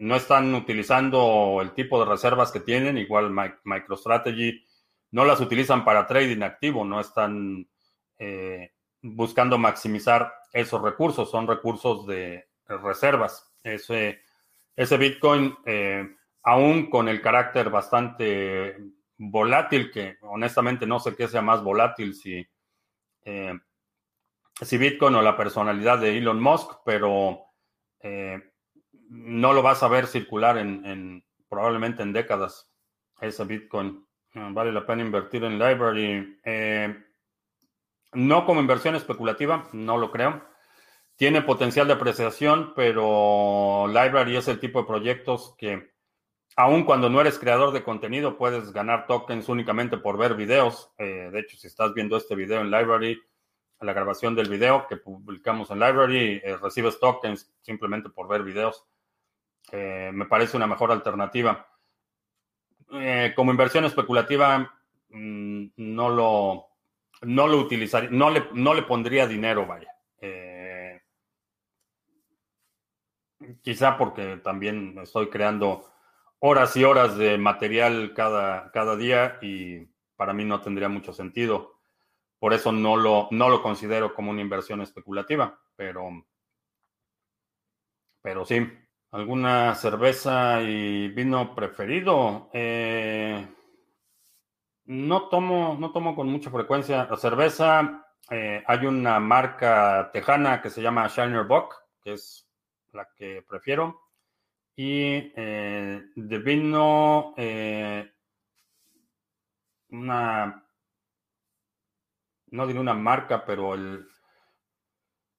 [0.00, 2.98] no están utilizando el tipo de reservas que tienen.
[2.98, 4.64] Igual MicroStrategy
[5.10, 7.68] no las utilizan para trading activo, no están
[9.02, 13.52] buscando maximizar esos recursos, son recursos de reservas.
[13.62, 14.20] Ese,
[14.74, 18.76] ese Bitcoin, eh, aún con el carácter bastante
[19.18, 22.46] volátil, que honestamente no sé qué sea más volátil, si,
[23.24, 23.58] eh,
[24.60, 27.46] si Bitcoin o la personalidad de Elon Musk, pero
[28.00, 28.40] eh,
[29.08, 32.70] no lo vas a ver circular en, probablemente en décadas,
[33.20, 34.06] ese Bitcoin.
[34.34, 36.38] Vale la pena invertir en Library.
[38.12, 40.42] No como inversión especulativa, no lo creo.
[41.16, 45.92] Tiene potencial de apreciación, pero Library es el tipo de proyectos que,
[46.56, 50.92] aun cuando no eres creador de contenido, puedes ganar tokens únicamente por ver videos.
[50.98, 53.18] Eh, de hecho, si estás viendo este video en Library,
[53.80, 58.84] la grabación del video que publicamos en Library, eh, recibes tokens simplemente por ver videos.
[59.72, 61.68] Eh, me parece una mejor alternativa.
[63.34, 64.72] como inversión especulativa,
[65.10, 66.66] mm, no lo,
[67.22, 69.90] no lo utilizaría, no le, no le pondría dinero, vaya.
[70.20, 71.00] Eh,
[73.62, 75.90] quizá porque también estoy creando
[76.38, 79.86] horas y horas de material cada, cada día y
[80.16, 81.75] para mí no tendría mucho sentido.
[82.38, 86.08] Por eso no lo, no lo considero como una inversión especulativa, pero,
[88.22, 88.66] pero sí.
[89.12, 92.50] ¿Alguna cerveza y vino preferido?
[92.52, 93.46] Eh,
[94.84, 98.04] no tomo, no tomo con mucha frecuencia la cerveza.
[98.30, 102.46] Eh, hay una marca tejana que se llama Shiner Bock, que es
[102.92, 104.02] la que prefiero.
[104.74, 107.34] Y eh, de vino,
[109.90, 110.65] una,
[112.56, 114.08] no diré una marca, pero el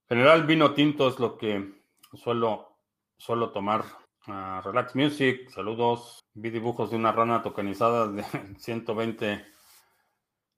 [0.08, 2.78] general vino tinto es lo que suelo,
[3.18, 3.84] suelo tomar.
[4.28, 6.20] Relax Music, saludos.
[6.34, 8.24] Vi dibujos de una rana tokenizada de
[8.60, 9.46] 120.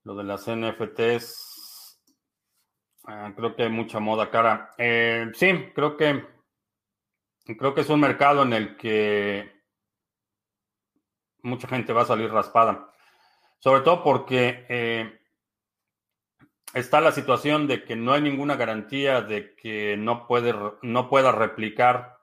[0.04, 2.02] Lo de las NFTs.
[3.06, 4.72] Ah, creo que hay mucha moda cara.
[4.78, 6.26] Eh, sí, creo que
[7.58, 9.52] creo que es un mercado en el que
[11.44, 12.92] mucha gente va a salir raspada.
[13.60, 15.19] Sobre todo porque eh,
[16.74, 21.32] está la situación de que no hay ninguna garantía de que no, puede, no pueda
[21.32, 22.20] replicar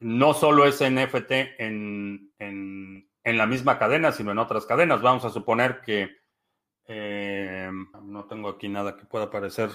[0.00, 5.00] no solo ese NFT en, en, la misma cadena, sino en otras cadenas.
[5.00, 6.16] Vamos a suponer que
[6.86, 7.70] eh,
[8.02, 9.70] no tengo aquí nada que pueda parecer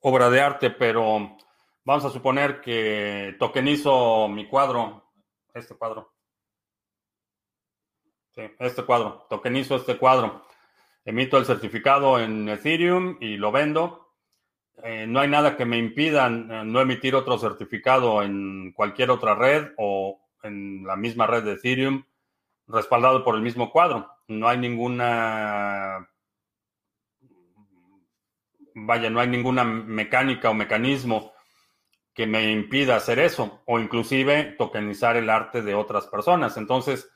[0.00, 1.36] obra de arte, pero
[1.84, 5.10] vamos a suponer que tokenizo mi cuadro,
[5.54, 6.12] este cuadro.
[8.60, 10.44] Este cuadro, tokenizo este cuadro.
[11.08, 14.12] Emito el certificado en Ethereum y lo vendo.
[14.82, 19.34] eh, no hay nada que me impida eh, no emitir otro certificado en cualquier otra
[19.34, 22.04] red o en la misma red de Ethereum
[22.66, 24.06] respaldado por el mismo cuadro.
[24.26, 26.06] No hay ninguna,
[28.74, 31.32] vaya, no hay ninguna mecánica o mecanismo
[32.12, 36.58] que me impida hacer eso o inclusive tokenizar el arte de otras personas.
[36.58, 37.10] Entonces,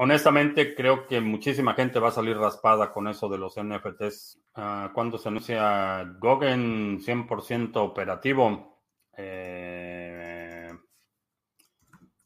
[0.00, 4.40] honestamente, creo que muchísima gente va a salir raspada con eso de los NFTs.
[4.54, 8.78] Ah, cuando se anuncia Gogen 100% operativo?
[9.14, 10.70] Eh,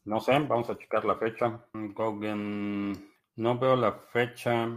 [0.05, 1.65] no sé, vamos a checar la fecha.
[1.73, 4.67] Gogen, no veo la fecha.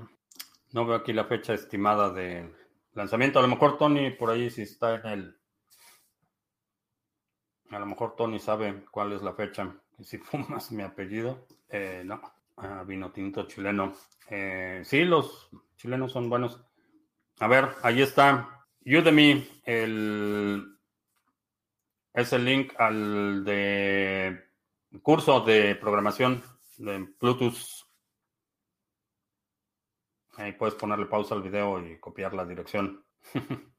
[0.72, 2.52] No veo aquí la fecha estimada de
[2.94, 3.38] lanzamiento.
[3.38, 5.38] A lo mejor Tony por ahí si está en el...
[7.70, 9.72] A lo mejor Tony sabe cuál es la fecha.
[10.00, 11.46] Si fumas mi apellido.
[11.68, 12.37] Eh, no.
[12.86, 13.94] Vino tinto chileno.
[14.30, 16.60] Eh, sí, los chilenos son buenos.
[17.38, 18.66] A ver, ahí está.
[18.84, 20.78] Udemy, el,
[22.12, 24.44] es el link al de
[25.02, 26.42] curso de programación
[26.78, 27.86] de Bluetooth.
[30.36, 33.04] Ahí puedes ponerle pausa al video y copiar la dirección.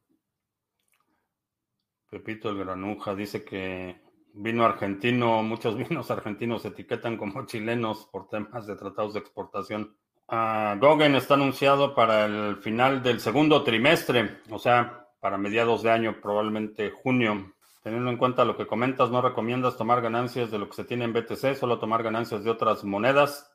[2.10, 4.02] Pepito el Granuja dice que
[4.42, 9.98] Vino argentino, muchos vinos argentinos se etiquetan como chilenos por temas de tratados de exportación.
[10.30, 15.92] Uh, Gogen está anunciado para el final del segundo trimestre, o sea, para mediados de
[15.92, 17.54] año, probablemente junio.
[17.84, 21.04] Teniendo en cuenta lo que comentas, no recomiendas tomar ganancias de lo que se tiene
[21.04, 23.54] en BTC, solo tomar ganancias de otras monedas.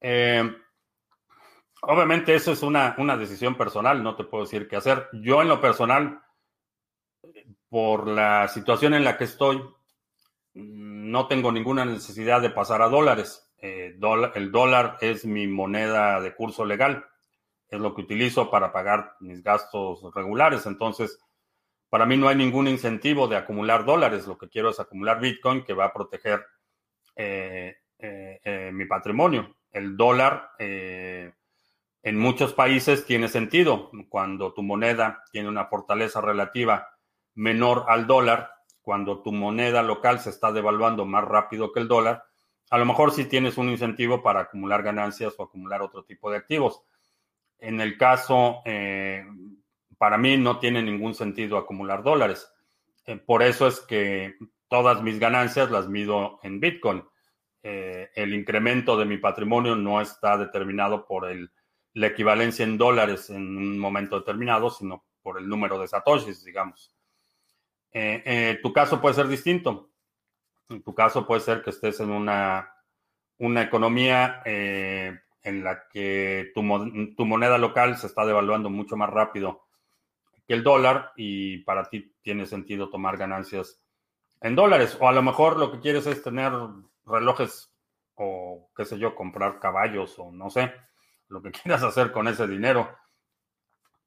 [0.00, 0.56] Eh,
[1.82, 5.08] obviamente eso es una, una decisión personal, no te puedo decir qué hacer.
[5.12, 6.20] Yo en lo personal
[7.68, 9.62] por la situación en la que estoy,
[10.54, 13.52] no tengo ninguna necesidad de pasar a dólares.
[13.60, 13.98] Eh,
[14.34, 17.04] el dólar es mi moneda de curso legal,
[17.68, 20.66] es lo que utilizo para pagar mis gastos regulares.
[20.66, 21.20] Entonces,
[21.88, 24.26] para mí no hay ningún incentivo de acumular dólares.
[24.26, 26.44] Lo que quiero es acumular Bitcoin que va a proteger
[27.16, 29.56] eh, eh, mi patrimonio.
[29.70, 33.90] El dólar en muchos países tiene sentido.
[34.08, 36.88] Cuando tu moneda tiene una fortaleza relativa
[37.38, 38.50] menor al dólar,
[38.82, 42.24] cuando tu moneda local se está devaluando más rápido que el dólar,
[42.70, 46.36] a lo mejor sí tienes un incentivo para acumular ganancias o acumular otro tipo de
[46.36, 46.82] activos.
[47.58, 49.24] En el caso, eh,
[49.96, 52.52] para mí no tiene ningún sentido acumular dólares.
[53.06, 54.34] Eh, por eso es que
[54.66, 57.04] todas mis ganancias las mido en Bitcoin.
[57.62, 61.52] Eh, el incremento de mi patrimonio no está determinado por el,
[61.94, 66.97] la equivalencia en dólares en un momento determinado, sino por el número de satoshis, digamos.
[67.92, 69.90] Eh, eh, tu caso puede ser distinto.
[70.68, 72.74] En tu caso puede ser que estés en una,
[73.38, 79.66] una economía eh, en la que tu, moneda local se está devaluando mucho más rápido
[80.46, 83.82] que el dólar y para ti tiene sentido tomar ganancias
[84.40, 84.96] en dólares.
[85.00, 86.52] O a lo mejor lo que quieres es tener
[87.06, 87.72] relojes
[88.14, 90.72] o qué sé yo, comprar caballos o no sé,
[91.28, 92.96] lo que quieras hacer con ese dinero.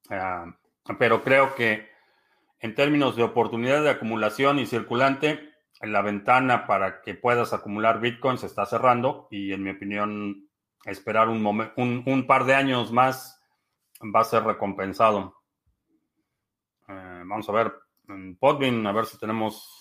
[0.10, 0.46] Ah,
[1.00, 1.91] pero creo que
[2.62, 8.38] en términos de oportunidad de acumulación y circulante, la ventana para que puedas acumular Bitcoin
[8.38, 10.48] se está cerrando y en mi opinión
[10.86, 13.44] esperar un, par de años más
[14.16, 15.36] va a ser recompensado.
[16.88, 17.74] Eh, vamos a ver
[18.08, 19.78] en a ver si tenemos...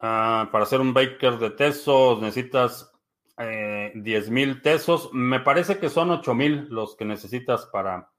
[0.00, 2.92] Ah, para hacer un Baker de Tesos necesitas
[3.38, 5.08] eh, 10 mil Tesos.
[5.14, 8.10] Me parece que son 8 mil los que necesitas para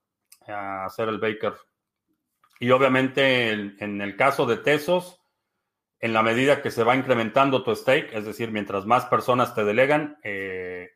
[0.46, 1.54] eh, hacer el Baker.
[2.58, 5.20] Y obviamente en, el caso de Tesos,
[6.00, 9.64] en la medida que se va incrementando tu stake, es decir, mientras más personas te
[9.64, 10.90] delegan, eh,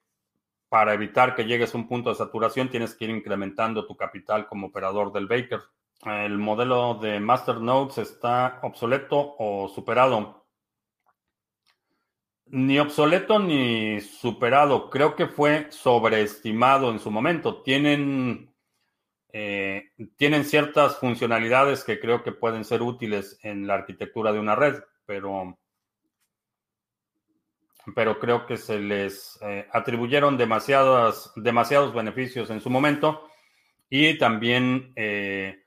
[0.68, 4.46] para evitar que llegues a un punto de saturación, tienes que ir incrementando tu capital
[4.46, 5.60] como operador del Baker.
[6.04, 10.46] ¿El modelo de Masternodes está obsoleto o superado?
[12.46, 14.90] Ni obsoleto ni superado.
[14.90, 17.62] Creo que fue sobreestimado en su momento.
[17.62, 18.49] Tienen
[19.32, 24.54] eh, tienen ciertas funcionalidades que creo que pueden ser útiles en la arquitectura de una
[24.54, 25.58] red, pero,
[27.94, 31.32] pero creo que se les eh, atribuyeron demasiados
[31.94, 33.28] beneficios en su momento.
[33.88, 35.64] Y también, eh,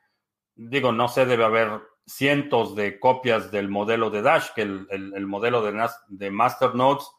[0.55, 5.25] digo, no sé, debe haber cientos de copias del modelo de Dash, que el, el
[5.27, 7.09] modelo de, de Masternodes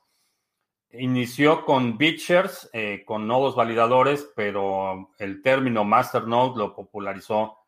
[0.99, 7.59] inició con BitShares, eh, con nodos validadores, pero el término Masternode lo popularizó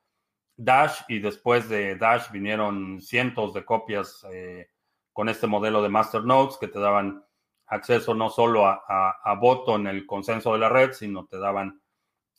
[0.56, 4.70] Dash y después de Dash vinieron cientos de copias eh,
[5.12, 7.24] con este modelo de Masternodes que te daban
[7.66, 11.82] acceso no solo a, voto en el consenso de la red, sino te daban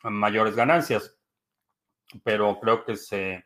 [0.03, 1.15] mayores ganancias.
[2.23, 3.45] pero creo que se,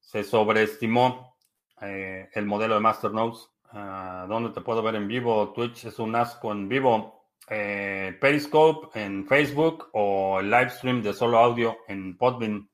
[0.00, 1.36] se sobreestimó
[1.82, 3.50] eh, el modelo de Masternodes.
[3.72, 5.52] Uh, ¿Dónde te puedo ver en vivo?
[5.52, 7.18] Twitch es un asco en vivo.
[7.50, 12.68] Eh, Periscope en Facebook o el live stream de solo audio en Podbean.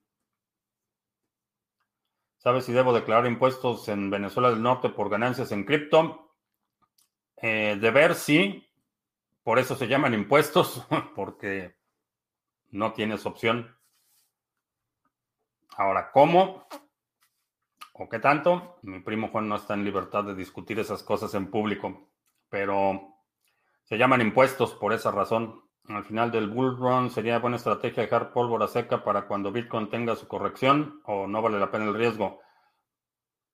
[2.37, 6.33] ¿Sabes si debo declarar impuestos en Venezuela del Norte por ganancias en cripto?
[7.37, 8.69] Eh, de ver, sí.
[9.43, 10.85] Por eso se llaman impuestos,
[11.15, 11.75] porque
[12.71, 13.75] no tienes opción.
[15.77, 16.67] Ahora, ¿cómo?
[17.97, 18.77] ¿O qué tanto?
[18.81, 22.09] Mi primo Juan no está en libertad de discutir esas cosas en público,
[22.49, 23.21] pero
[23.85, 25.63] se llaman impuestos por esa razón.
[25.87, 30.17] Al final del bull run sería buena estrategia dejar pólvora seca para cuando Bitcoin tenga
[30.17, 32.41] su corrección o no vale la pena el riesgo.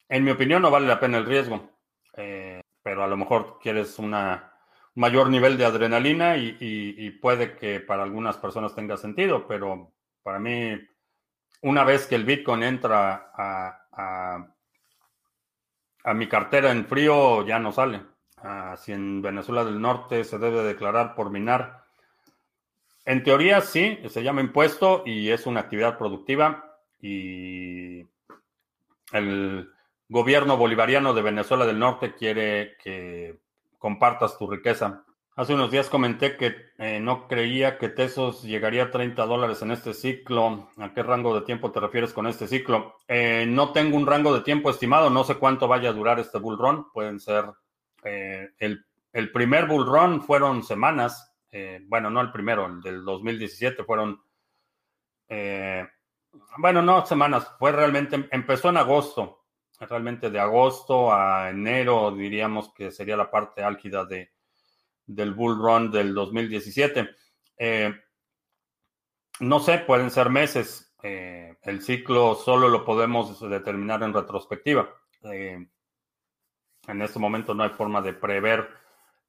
[0.10, 1.70] En mi opinión no vale la pena el riesgo,
[2.18, 4.16] eh, pero a lo mejor quieres un
[4.96, 10.74] mayor nivel de adrenalina y, puede que para algunas personas tenga sentido, pero para mí,
[11.62, 14.54] una vez que el Bitcoin entra a, a
[16.14, 18.02] mi cartera en frío, ya no sale.
[18.38, 21.82] Ah, si en Venezuela del Norte se debe declarar por minar
[23.06, 28.06] en teoría sí, se llama impuesto y es una actividad productiva y
[29.12, 29.72] el
[30.08, 33.40] gobierno bolivariano de Venezuela del Norte quiere que
[33.80, 35.04] compartas tu riqueza.
[35.34, 39.72] Hace unos días comenté que eh, no creía que Tesos llegaría a 30 dólares en
[39.72, 40.70] este ciclo.
[40.78, 42.98] ¿A qué rango de tiempo te refieres con este ciclo?
[43.08, 46.38] Eh, no tengo un rango de tiempo estimado, no sé cuánto vaya a durar este
[46.38, 46.92] bull run.
[46.92, 47.46] Pueden ser,
[48.04, 53.86] eh, el, primer bull run fueron semanas, eh, bueno, no el primero, el del 2017
[53.86, 54.22] fueron,
[56.58, 59.46] bueno, no semanas, fue realmente, empezó en agosto,
[59.80, 64.32] realmente de agosto a enero diríamos que sería la parte álgida de,
[65.06, 67.10] del bull run del 2017.
[67.58, 67.94] Eh,
[69.40, 70.94] no sé, pueden ser meses.
[71.02, 74.90] el ciclo solo lo podemos determinar en retrospectiva.
[75.24, 78.68] en este momento no hay forma de prever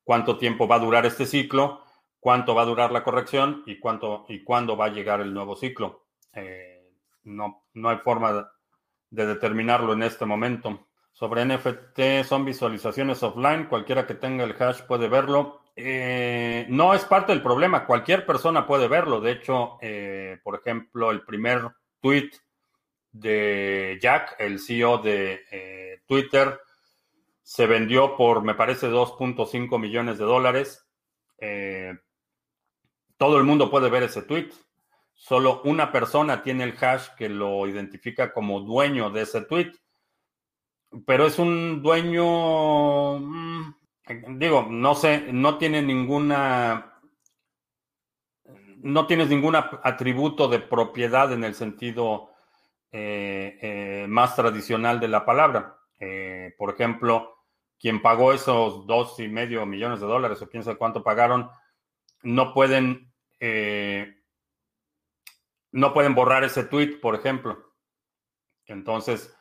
[0.05, 1.83] cuánto tiempo va a durar este ciclo
[2.23, 5.57] cuánto va a durar la corrección y cuánto y cuándo va a llegar el nuevo
[5.57, 6.07] ciclo.
[6.33, 6.89] Eh,
[7.25, 8.49] no, no hay forma
[9.11, 10.87] de determinarlo en este momento.
[11.12, 15.62] Sobre NFT son visualizaciones offline, cualquiera que tenga el hash puede verlo.
[15.75, 19.20] Eh, no es parte del problema, cualquier persona puede verlo.
[19.20, 21.70] De hecho, eh, por ejemplo, el primer
[22.01, 22.31] tweet
[23.11, 26.61] de Jack, el CEO de Twitter,
[27.43, 30.87] se vendió por, me parece, 2.5 millones de dólares.
[33.23, 34.51] Todo el mundo puede ver ese tweet.
[35.14, 39.70] Solo una persona tiene el hash que lo identifica como dueño de ese tweet.
[41.07, 43.75] Pero es un dueño, mm,
[44.07, 47.00] digo, no sé, no tiene ninguna,
[48.78, 52.30] no tienes ningún atributo de propiedad en el sentido
[52.90, 55.78] eh, eh, más tradicional de la palabra.
[55.98, 57.36] Eh, por ejemplo,
[57.78, 61.48] quien pagó esos dos y medio millones de dólares o quién sabe cuánto pagaron,
[62.22, 63.12] no pueden
[63.44, 64.22] eh,
[65.72, 67.72] no pueden borrar ese tweet, por ejemplo.
[68.66, 69.34] Entonces,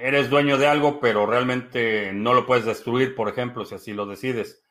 [0.00, 4.06] eres dueño de algo, pero realmente no lo puedes destruir, por ejemplo, si así lo
[4.06, 4.64] decides.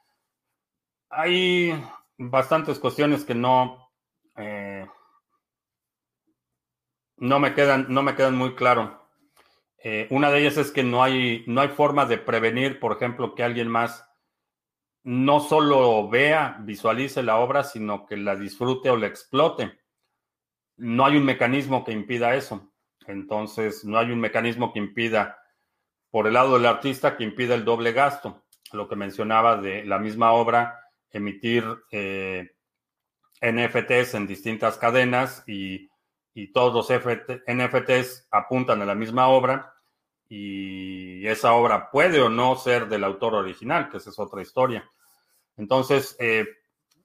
[1.09, 1.73] Hay
[2.17, 3.91] bastantes cuestiones que no,
[4.35, 4.85] eh,
[7.17, 9.07] no, me quedan, no me quedan muy claro.
[10.09, 13.43] una de ellas es que no hay, no hay forma de prevenir, por ejemplo, que
[13.43, 14.09] alguien más
[15.03, 19.79] no solo vea, visualice la obra, sino que la disfrute o la explote.
[20.77, 22.68] No hay un mecanismo que impida eso.
[23.09, 25.39] Entonces, no hay un mecanismo que impida,
[26.11, 28.43] por el lado del artista, que impida el doble gasto.
[28.71, 30.79] Lo que mencionaba de la misma obra,
[31.09, 32.51] emitir eh,
[33.41, 35.89] NFTs en distintas cadenas y,
[36.33, 36.99] y todos los
[37.47, 39.73] NFTs apuntan a la misma obra
[40.27, 44.87] y esa obra puede o no ser del autor original, que esa es otra historia.
[45.57, 46.45] Entonces, eh,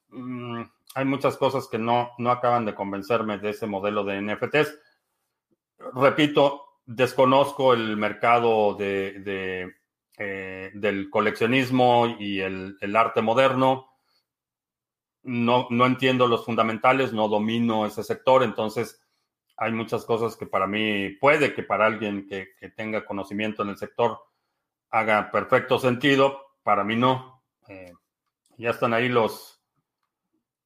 [0.08, 0.62] mm,
[0.94, 4.78] hay muchas cosas que no, no acaban de convencerme de ese modelo de NFTs.
[5.78, 9.70] Repito, desconozco el mercado eh,
[10.74, 13.90] del coleccionismo y el, arte moderno.
[15.22, 19.00] No, no, entiendo los fundamentales, no domino ese sector, entonces
[19.56, 23.78] hay muchas cosas que para mí puede que para alguien que, tenga conocimiento en el
[23.78, 24.18] sector
[24.90, 27.42] haga perfecto sentido, para mí no.
[27.68, 27.92] Eh,
[28.58, 29.64] ya están ahí los,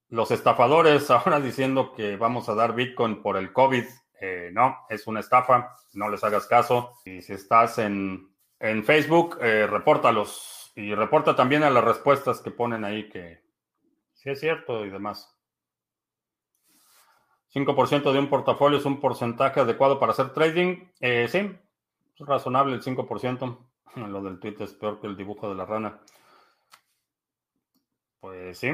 [0.09, 3.85] los estafadores ahora diciendo que vamos a dar Bitcoin por el COVID.
[4.21, 6.95] Eh, no, es una estafa, no les hagas caso.
[7.05, 12.51] Y si estás en, en Facebook, eh, repórtalos y reporta también a las respuestas que
[12.51, 13.43] ponen ahí que
[14.15, 15.35] sí es cierto y demás.
[17.55, 20.85] 5% de un portafolio es un porcentaje adecuado para hacer trading.
[21.01, 23.59] Eh, sí, es razonable el 5%.
[23.97, 26.01] Lo del tweet es peor que el dibujo de la rana.
[28.21, 28.71] Pues sí.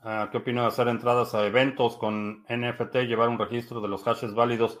[0.00, 4.04] Ah, ¿Qué opina de hacer entradas a eventos con NFT, llevar un registro de los
[4.04, 4.80] hashes válidos?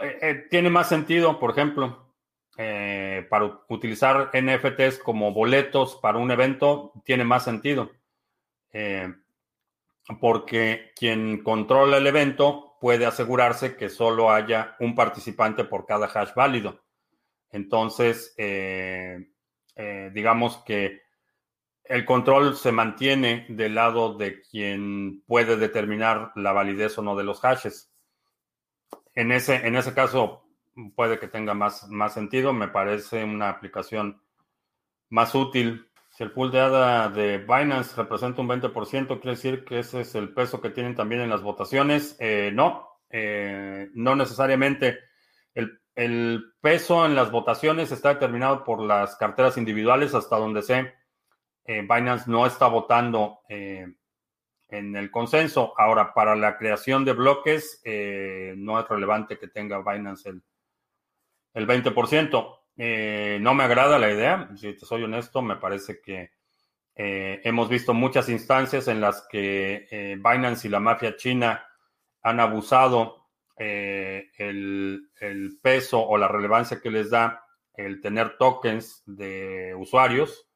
[0.00, 2.14] Eh, eh, tiene más sentido, por ejemplo,
[2.56, 7.90] para utilizar NFTs como boletos para un evento, tiene más sentido
[10.20, 16.34] porque quien controla el evento puede asegurarse que solo haya un participante por cada hash
[16.34, 16.84] válido.
[17.50, 19.30] Entonces, eh,
[19.76, 21.03] eh, digamos que
[21.84, 27.24] el control se mantiene del lado de quien puede determinar la validez o no de
[27.24, 27.92] los hashes.
[29.14, 30.44] En ese, en ese caso,
[30.96, 32.52] puede que tenga más, más sentido.
[32.52, 34.20] Me parece una aplicación
[35.08, 39.80] más útil si el pool de ADA de Binance representa un 20%, quiere decir que
[39.80, 42.16] ese es el peso que tienen también en las votaciones.
[42.20, 45.00] Eh, no, eh, no necesariamente.
[45.96, 50.94] El, peso en las votaciones está determinado por las carteras individuales, hasta donde sé.
[51.64, 53.96] Eh, Binance no está votando en
[54.96, 55.74] el consenso.
[55.76, 57.82] Ahora, para la creación de bloques,
[58.56, 60.42] no es relevante que tenga Binance el,
[61.54, 62.58] el 20%.
[62.76, 66.32] Eh, no me agrada la idea, si te soy honesto, me parece que
[66.96, 71.64] eh, hemos visto muchas instancias en las que eh, Binance y la mafia china
[72.22, 75.08] han abusado el,
[75.62, 77.44] peso o la relevancia que les da
[77.74, 80.48] el tener tokens de usuarios.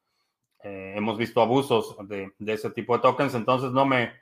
[0.63, 4.13] Hemos visto abusos de, de, ese tipo de tokens, entonces no me,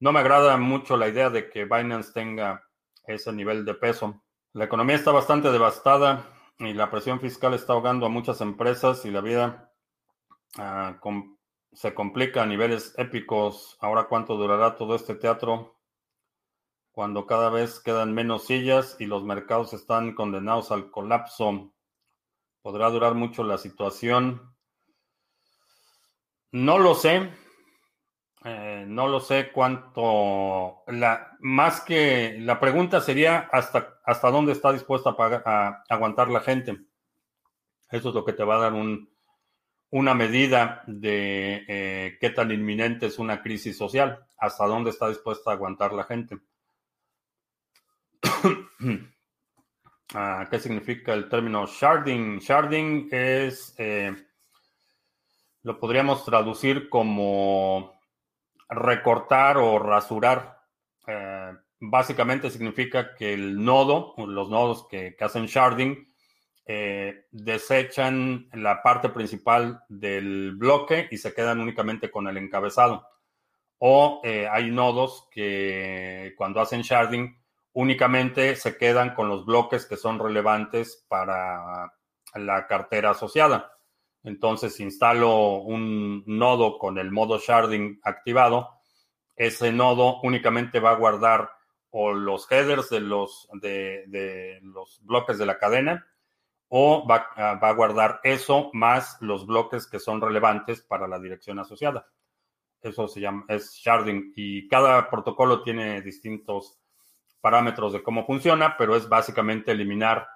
[0.00, 2.62] no me agrada mucho la idea de que Binance tenga
[3.06, 4.22] ese nivel de peso.
[4.52, 6.28] La economía está bastante devastada
[6.58, 9.72] y la presión fiscal está ahogando a muchas empresas y la vida
[10.58, 11.00] ah,
[11.72, 13.78] se complica a niveles épicos.
[13.80, 15.78] Ahora, ¿cuánto durará todo este teatro?
[16.92, 21.72] Cuando cada vez quedan menos sillas y los mercados están condenados al colapso.
[22.60, 24.51] ¿Podrá durar mucho la situación?
[26.52, 27.30] No lo sé.
[28.44, 30.82] Eh, no lo sé cuánto.
[30.88, 36.78] La, más que la pregunta sería hasta, hasta dónde está dispuesta a, aguantar la gente.
[37.90, 39.10] Eso es lo que te va a dar un,
[39.90, 44.26] una medida de eh, qué tan inminente es una crisis social.
[44.38, 46.38] Hasta dónde está dispuesta a aguantar la gente.
[50.14, 52.38] Ah, ¿Qué significa el término sharding?
[52.38, 54.14] Sharding es, eh,
[55.62, 58.00] lo podríamos traducir como
[58.68, 60.60] recortar o rasurar.
[61.06, 66.12] Eh, básicamente significa que el nodo, los nodos que, hacen sharding,
[66.64, 73.06] eh, desechan la parte principal del bloque y se quedan únicamente con el encabezado.
[73.78, 77.36] O eh, hay nodos que cuando hacen sharding
[77.72, 81.92] únicamente se quedan con los bloques que son relevantes para
[82.34, 83.71] la cartera asociada.
[84.24, 88.80] Entonces, instalo un nodo con el modo sharding activado,
[89.34, 91.50] ese nodo únicamente va a guardar
[91.90, 96.06] o los headers de los, de, los bloques de la cadena
[96.68, 101.18] o va, ah, va, a guardar eso más los bloques que son relevantes para la
[101.18, 102.06] dirección asociada.
[102.80, 106.78] Eso se llama, es sharding y cada protocolo tiene distintos
[107.40, 110.26] parámetros de cómo funciona, pero es básicamente eliminar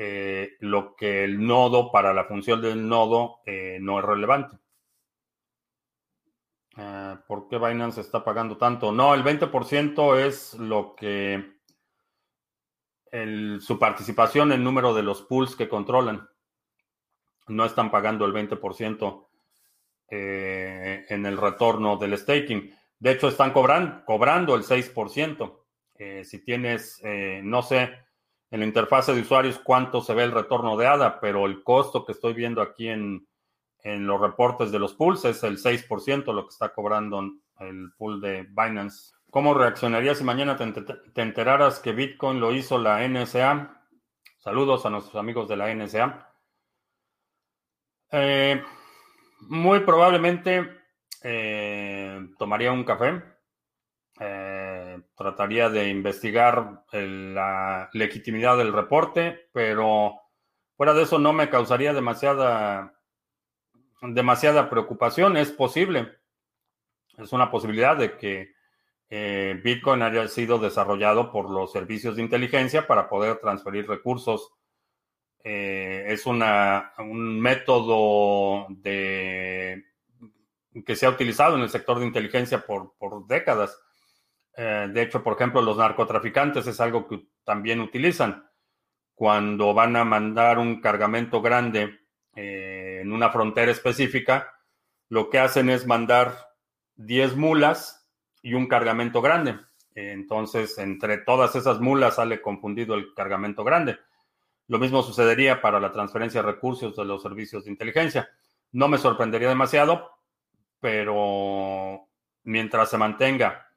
[0.00, 4.56] eh, lo que el nodo para la función del nodo eh, no es relevante.
[6.76, 8.92] Eh, ¿Por qué Binance está pagando tanto?
[8.92, 11.58] No, el 20% es lo que
[13.60, 16.28] su participación en número de los pools que controlan.
[17.48, 19.26] No están pagando el 20%
[20.10, 22.72] en el retorno del staking.
[22.98, 25.64] De hecho, están cobrando el 6%.
[26.22, 27.00] si tienes,
[27.42, 28.07] no sé,
[28.50, 32.04] en la interfase de usuarios cuánto se ve el retorno de ADA, pero el costo
[32.04, 33.26] que estoy viendo aquí en,
[33.84, 37.22] los reportes de los pools es el 6% lo que está cobrando
[37.60, 39.12] el pool de Binance.
[39.30, 43.82] ¿Cómo reaccionarías si mañana te, enteraras que Bitcoin lo hizo la NSA?
[44.38, 46.28] Saludos a nuestros amigos de la NSA.
[48.10, 48.62] Eh,
[49.40, 50.82] muy probablemente
[51.22, 53.22] eh, tomaría un café.
[55.18, 60.14] Trataría de investigar la legitimidad del reporte, pero
[60.76, 62.94] fuera de eso no me causaría demasiada,
[64.00, 65.36] demasiada preocupación.
[65.36, 66.18] Es posible,
[67.16, 68.52] es una posibilidad de que
[69.10, 74.52] eh, Bitcoin haya sido desarrollado por los servicios de inteligencia para poder transferir recursos.
[75.42, 79.84] Eh, es una, un método de,
[80.86, 83.82] que se ha utilizado en el sector de inteligencia por, por décadas
[84.60, 88.50] Eh, de hecho, por ejemplo, los narcotraficantes es algo que también utilizan.
[89.14, 92.00] Cuando van a mandar un cargamento grande
[92.34, 94.52] eh, en una frontera específica,
[95.10, 96.34] lo que hacen es mandar
[96.96, 98.10] 10 mulas
[98.42, 99.60] y un cargamento grande.
[99.94, 103.98] Entonces, entre todas esas mulas sale confundido el cargamento grande.
[104.66, 108.28] Lo mismo sucedería para la transferencia de recursos de los servicios de inteligencia.
[108.72, 110.10] No me sorprendería demasiado,
[110.80, 112.08] pero
[112.42, 113.67] mientras se mantenga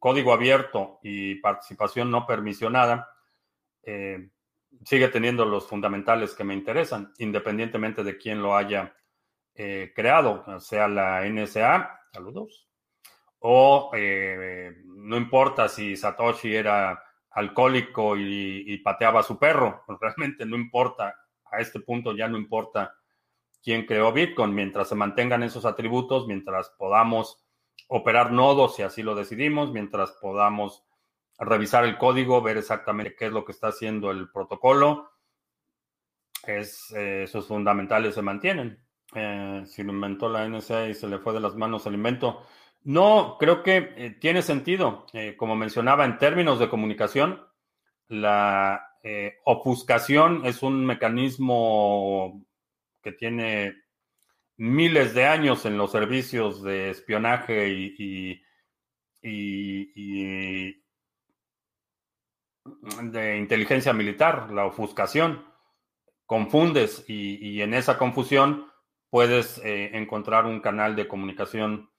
[0.00, 3.10] código abierto y participación no permisionada,
[3.82, 4.30] eh,
[4.84, 8.96] sigue teniendo los fundamentales que me interesan, independientemente de quién lo haya
[9.54, 12.66] eh, creado, sea la NSA, saludos,
[13.40, 20.56] o eh, no importa si Satoshi era alcohólico y, pateaba a su perro, realmente no
[20.56, 21.14] importa,
[21.52, 22.94] a este punto ya no importa
[23.62, 27.44] quién creó Bitcoin, mientras se mantengan esos atributos, mientras podamos
[27.88, 30.84] operar nodos si así lo decidimos, mientras podamos
[31.38, 35.10] revisar el código, ver exactamente qué es lo que está haciendo el protocolo,
[36.46, 38.78] es, eh, esos fundamentales se mantienen.
[39.14, 42.42] Eh, si lo inventó la NSA y se le fue de las manos el invento,
[42.82, 45.06] no, creo que eh, tiene sentido.
[45.36, 47.42] Como mencionaba, en términos de comunicación,
[48.08, 48.86] la
[49.44, 52.44] ofuscación es un mecanismo
[53.02, 53.74] que tiene
[54.60, 58.42] miles de años en los servicios de espionaje y,
[63.02, 65.46] de inteligencia militar, la ofuscación.
[66.26, 68.66] Confundes y, en esa confusión
[69.08, 71.90] puedes encontrar un canal de comunicación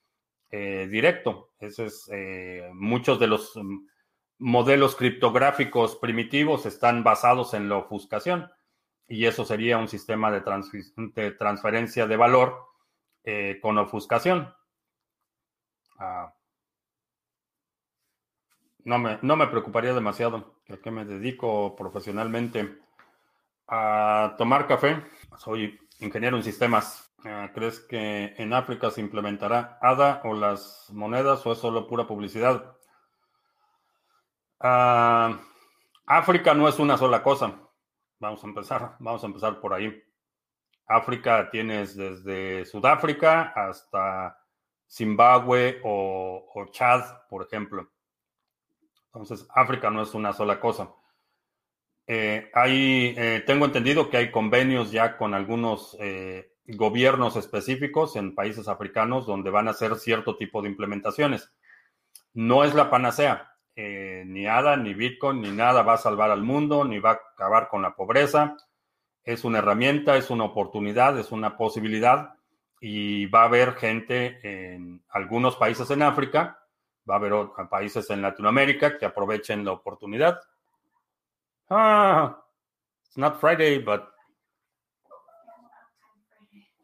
[0.52, 1.54] eh, directo.
[1.60, 3.88] Ese es, eh, muchos de los mm,
[4.38, 8.52] modelos criptográficos primitivos están basados en la ofuscación
[9.12, 10.42] y eso sería un sistema de,
[11.32, 12.70] transferencia de valor
[13.26, 14.56] eh, con ofuscación.
[16.00, 16.34] Ah.
[18.86, 22.80] no, me, no me preocuparía demasiado, que me dedico profesionalmente
[23.68, 25.04] a tomar café.
[25.38, 27.14] Soy ingeniero en sistemas.
[27.26, 32.08] Ah, ¿Crees que en África se implementará ADA o las monedas o es solo pura
[32.08, 32.78] publicidad?
[34.62, 35.38] Ah,
[36.06, 37.61] África no es una sola cosa.
[38.22, 40.00] Vamos a empezar, vamos a empezar por ahí.
[40.86, 44.38] África tienes desde Sudáfrica hasta
[44.88, 47.90] Zimbabue o, Chad, por ejemplo.
[49.08, 50.94] Entonces, África no es una sola cosa.
[52.06, 58.68] Eh, eh, tengo entendido que hay convenios ya con algunos eh, gobiernos específicos en países
[58.68, 61.52] africanos donde van a hacer cierto tipo de implementaciones.
[62.36, 63.51] No es la panacea.
[63.76, 67.20] Eh, ni ADA, ni Bitcoin, ni nada va a salvar al mundo, ni va a
[67.34, 68.58] acabar con la pobreza.
[69.24, 72.36] Es una herramienta, es una oportunidad, es una posibilidad
[72.80, 76.60] y va a haber gente en algunos países en África,
[77.10, 77.34] va a haber
[77.70, 80.40] países en Latinoamérica que aprovechen la oportunidad.
[81.70, 82.44] Ah,
[83.06, 84.12] it's not Friday, but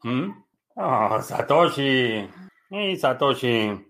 [0.02, 0.30] Hmm?
[0.76, 2.28] Oh, Satoshi.
[2.70, 3.87] Hey, Satoshi.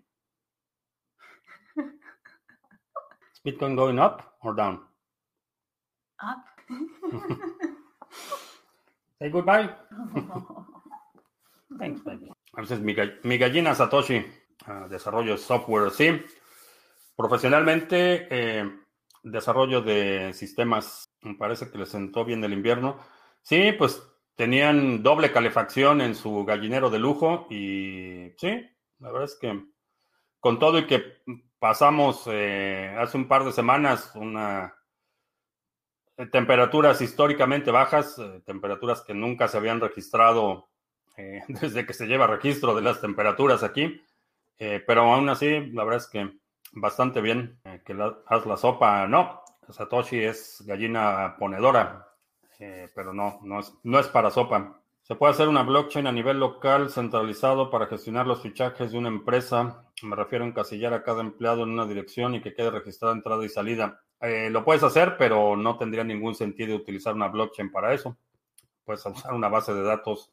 [3.49, 4.81] Bitcoin going up or down?
[6.23, 6.45] Up.
[9.19, 9.69] Say goodbye.
[11.79, 12.31] Thanks, baby.
[12.57, 14.25] A veces mi, gallina Satoshi,
[14.67, 16.23] uh, desarrollo de software, sí.
[17.17, 18.65] Profesionalmente, eh,
[19.23, 22.99] desarrollo de sistemas, me parece que le sentó bien el invierno.
[23.43, 24.03] Sí, pues
[24.39, 28.65] Tenían doble calefacción en su gallinero de lujo y sí,
[29.01, 29.65] la verdad es que
[30.39, 31.17] con todo y que
[31.59, 34.75] pasamos eh, hace un par de semanas una
[36.17, 40.69] eh, temperaturas históricamente bajas, eh, temperaturas que nunca se habían registrado
[41.49, 44.01] desde que se lleva registro de las temperaturas aquí,
[44.57, 46.31] pero aún así, la verdad es que
[46.75, 47.97] bastante bien que
[48.27, 49.09] haz la sopa.
[49.09, 52.07] No, Satoshi es gallina ponedora,
[52.95, 54.81] pero no, no es, no es para sopa.
[55.09, 59.09] Se puede hacer una blockchain a nivel local centralizado para gestionar los fichajes de una
[59.09, 59.87] empresa.
[60.03, 63.43] Me refiero a encasillar a cada empleado en una dirección y que quede registrada entrada
[63.43, 64.03] y salida.
[64.21, 68.19] Eh, lo puedes hacer, pero no tendría ningún sentido utilizar una blockchain para eso.
[68.85, 70.31] Puedes usar una base de datos.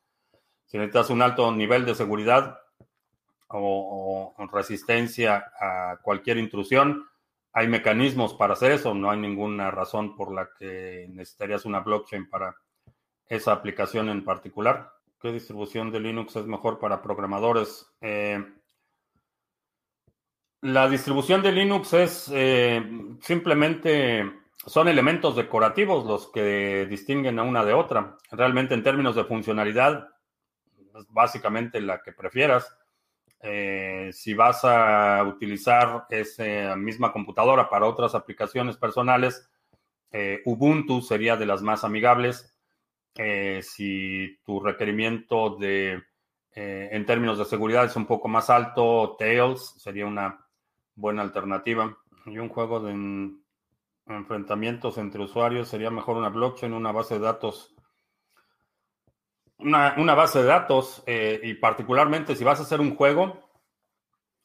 [0.65, 2.59] Si necesitas un alto nivel de seguridad
[3.47, 7.07] o resistencia a cualquier intrusión,
[7.53, 12.29] hay mecanismos para hacer eso, no hay ninguna razón por la que necesitarías una blockchain
[12.29, 12.57] para
[13.27, 14.93] esa aplicación en particular.
[15.21, 17.91] ¿Qué distribución de Linux es mejor para programadores?
[18.01, 18.43] Eh,
[20.61, 22.83] la distribución de Linux es eh,
[23.21, 24.31] simplemente,
[24.65, 28.17] son elementos decorativos los que distinguen a una de otra.
[28.31, 30.09] Realmente en términos de funcionalidad,
[30.95, 32.77] es básicamente la que prefieras.
[33.41, 39.49] Eh, si vas a utilizar esa misma computadora para otras aplicaciones personales,
[40.45, 42.54] Ubuntu sería de las más amigables.
[43.61, 46.03] Si tu requerimiento de,
[46.53, 50.45] en términos de seguridad es un poco más alto, Tails sería una
[50.95, 51.97] buena alternativa.
[52.25, 53.31] Y un juego de
[54.07, 57.75] enfrentamientos entre usuarios sería mejor una blockchain, una base de datos
[59.57, 63.49] una, base de datos eh, y particularmente si vas a hacer un juego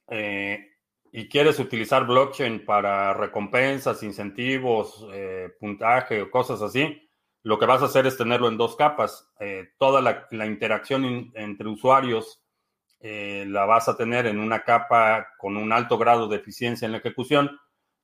[0.08, 0.66] eh,
[1.12, 7.09] y quieres utilizar blockchain para recompensas, incentivos, eh, puntaje o cosas así,
[7.42, 9.30] lo que vas a hacer es tenerlo en dos capas.
[9.78, 12.42] toda la, interacción entre usuarios
[13.00, 16.98] la vas a tener en una capa con un alto grado de eficiencia en la
[16.98, 17.58] ejecución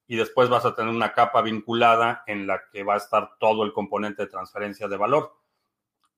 [0.07, 3.65] y después vas a tener una capa vinculada en la que va a estar todo
[3.65, 5.33] el componente de transferencia de valor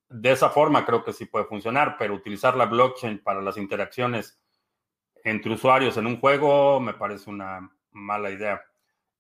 [0.08, 4.40] de esa forma creo que sí puede funcionar, pero utilizar la blockchain para las interacciones
[5.24, 8.62] entre usuarios en un juego me parece una mala idea.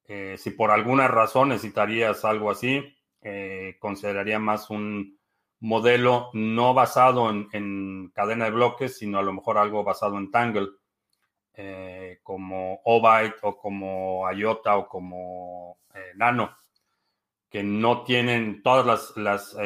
[0.04, 5.18] Eh, si por alguna razón necesitarías algo así, eh, consideraría más un
[5.60, 10.68] modelo no basado en, cadena de bloques, sino a lo mejor algo basado en Tangle,
[11.54, 15.78] eh, como Obyte o como IOTA o como
[16.14, 16.56] Nano,
[17.50, 19.56] que no tienen todas las, las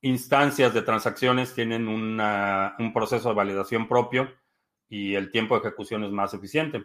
[0.00, 4.30] instancias de transacciones tienen un proceso de validación propio
[4.88, 6.84] y el tiempo de ejecución es más eficiente.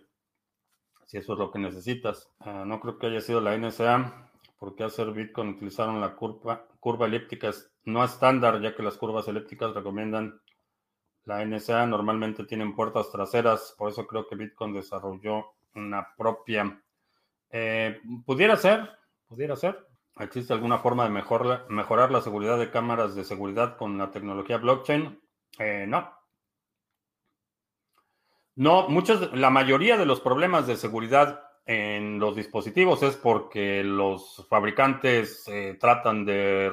[1.06, 2.30] Si eso es lo que necesitas.
[2.40, 4.31] Ah, no creo que haya sido la NSA.
[4.62, 7.50] Porque hacer Bitcoin utilizaron la curva, curva elíptica
[7.86, 10.40] no estándar, ya que las curvas elípticas recomiendan
[11.26, 11.88] la NSA?
[11.88, 16.80] Normalmente tienen puertas traseras, por eso creo que Bitcoin desarrolló una propia.
[17.50, 18.88] Eh, pudiera ser,
[19.28, 19.84] pudiera ser.
[20.20, 25.20] ¿Existe alguna forma de mejorar la seguridad de cámaras de seguridad con la tecnología blockchain?
[25.58, 26.08] Eh, no.
[28.58, 34.46] No, muchos, la mayoría de los problemas de seguridad en los dispositivos es porque los
[34.50, 36.72] fabricantes eh, tratan de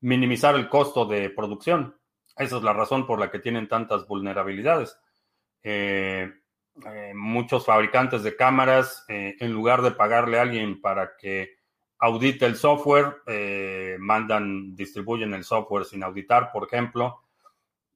[0.00, 1.96] minimizar el costo de producción.
[2.36, 4.98] Esa es la razón por la que tienen tantas vulnerabilidades.
[5.62, 6.32] Eh,
[7.14, 11.54] muchos fabricantes de cámaras, en lugar de pagarle a alguien para que
[12.04, 17.22] audita el software, eh, mandan, distribuyen el software sin auditar, por ejemplo,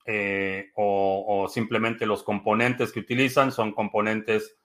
[0.07, 4.58] eh, o, simplemente los componentes que utilizan son componentes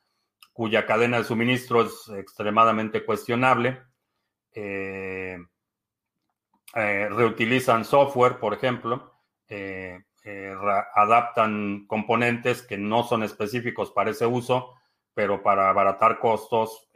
[0.53, 3.81] cuya cadena de suministro es extremadamente cuestionable.
[4.53, 5.37] Eh,
[6.73, 9.11] reutilizan software, por ejemplo,
[10.95, 14.73] adaptan componentes que no son específicos para ese uso,
[15.13, 16.89] pero para abaratar costos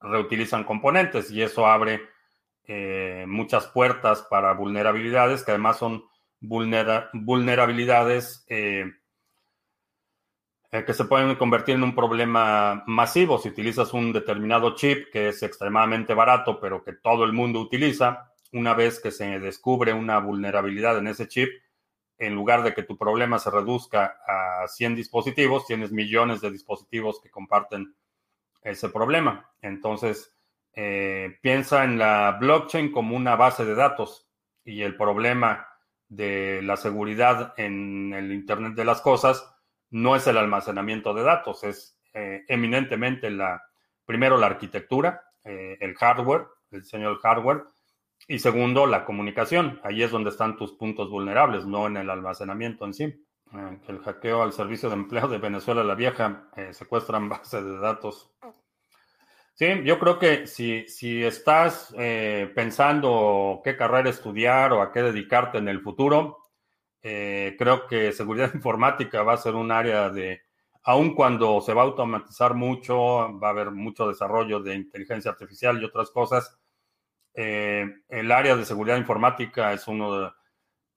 [0.00, 2.00] reutilizan componentes y eso abre
[2.64, 6.04] eh, muchas puertas para vulnerabilidades que además son
[6.40, 8.44] vulnerabilidades
[10.70, 15.28] eh, que se pueden convertir en un problema masivo si utilizas un determinado chip que
[15.28, 18.32] es extremadamente barato pero que todo el mundo utiliza.
[18.52, 21.50] Una vez que se descubre una vulnerabilidad en ese chip,
[22.18, 27.20] en lugar de que tu problema se reduzca a 100 dispositivos, tienes millones de dispositivos
[27.20, 27.94] que comparten
[28.62, 29.50] ese problema.
[29.60, 30.34] Entonces,
[30.74, 34.28] eh, piensa en la blockchain como una base de datos
[34.64, 35.68] y el problema
[36.08, 39.57] de la seguridad en el Internet de las Cosas
[39.90, 43.62] no es el almacenamiento de datos, es eh, eminentemente la,
[44.04, 47.64] primero la arquitectura, eh, el hardware, el diseño del hardware,
[48.26, 49.80] y segundo, la comunicación.
[49.84, 53.26] Ahí es donde están tus puntos vulnerables, no en el almacenamiento en sí.
[53.86, 58.30] el hackeo al servicio de empleo de Venezuela la Vieja secuestran bases de datos
[59.58, 65.02] Sí, yo creo que si, si estás eh, pensando qué carrera estudiar o a qué
[65.02, 66.38] dedicarte en el futuro,
[67.02, 70.42] eh, creo que seguridad informática va a ser un área de,
[70.82, 72.96] aun cuando se va a automatizar mucho,
[73.38, 76.58] va a haber mucho desarrollo de inteligencia artificial y otras cosas,
[77.34, 80.30] eh, el área de seguridad informática es uno de,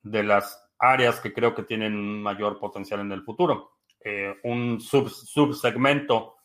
[0.01, 3.77] de, las áreas que creo que tienen mayor potencial en el futuro.
[4.43, 6.37] un sub, subsegmento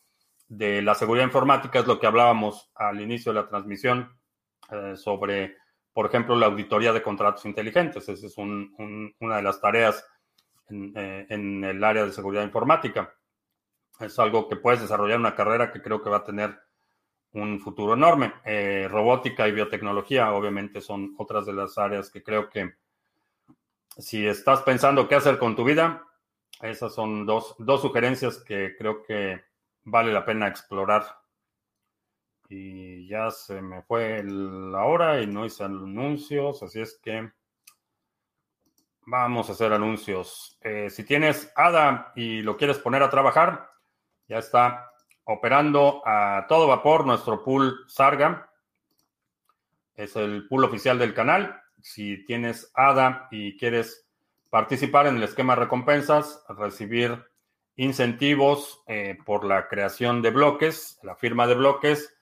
[0.47, 4.17] de la seguridad informática es lo que hablábamos al inicio de la transmisión
[4.71, 5.57] eh, sobre,
[5.97, 8.07] por ejemplo, la auditoría de contratos inteligentes.
[8.07, 10.05] Esa es una de las tareas
[10.69, 13.15] eh, en, el área de seguridad informática.
[13.99, 16.55] Es algo que puedes desarrollar una carrera que creo que va a tener
[17.31, 18.31] un futuro enorme.
[18.45, 22.75] Eh, robótica y biotecnología, obviamente, son otras de las áreas que creo que
[23.97, 26.05] si estás pensando qué hacer con tu vida,
[26.61, 29.45] esas son dos, dos sugerencias que creo que
[29.83, 31.07] vale la pena explorar.
[32.49, 37.31] Y ya se me fue la hora y no hice anuncios, así es que
[39.09, 40.57] Vamos a hacer anuncios.
[40.61, 43.71] Eh, si tienes ADA y lo quieres poner a trabajar,
[44.27, 44.91] ya está
[45.23, 48.51] operando a todo vapor nuestro pool Sarga.
[49.95, 51.57] Es el pool oficial del canal.
[51.81, 54.09] Si tienes ADA y quieres
[54.49, 57.17] participar en el esquema de recompensas, recibir
[57.77, 62.13] incentivos eh, por la creación de bloques, la firma de bloques,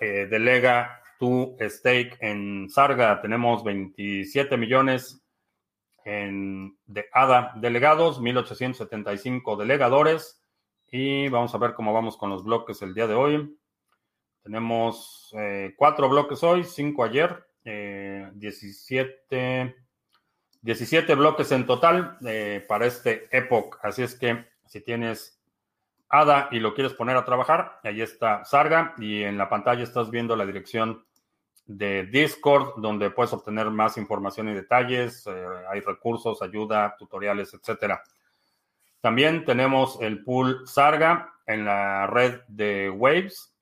[0.00, 3.20] eh, delega tu stake en Sarga.
[3.20, 5.22] Tenemos 27 millones
[6.04, 10.42] en, de ADA delegados, 1875 delegadores
[10.90, 13.56] y vamos a ver cómo vamos con los bloques el día de hoy.
[14.42, 19.76] Tenemos eh, cuatro bloques hoy, cinco ayer, 17,
[20.62, 23.76] 17 bloques en total eh, para este Epoch.
[23.82, 25.39] Así es que si tienes
[26.10, 30.10] ADA y lo quieres poner a trabajar, ahí está Sarga y en la pantalla estás
[30.10, 31.04] viendo la dirección
[31.66, 35.24] de Discord donde puedes obtener más información y detalles.
[35.26, 38.02] Eh, hay recursos, ayuda, tutoriales, etcétera.
[39.00, 43.54] También tenemos el pool Sarga en la red de Waves.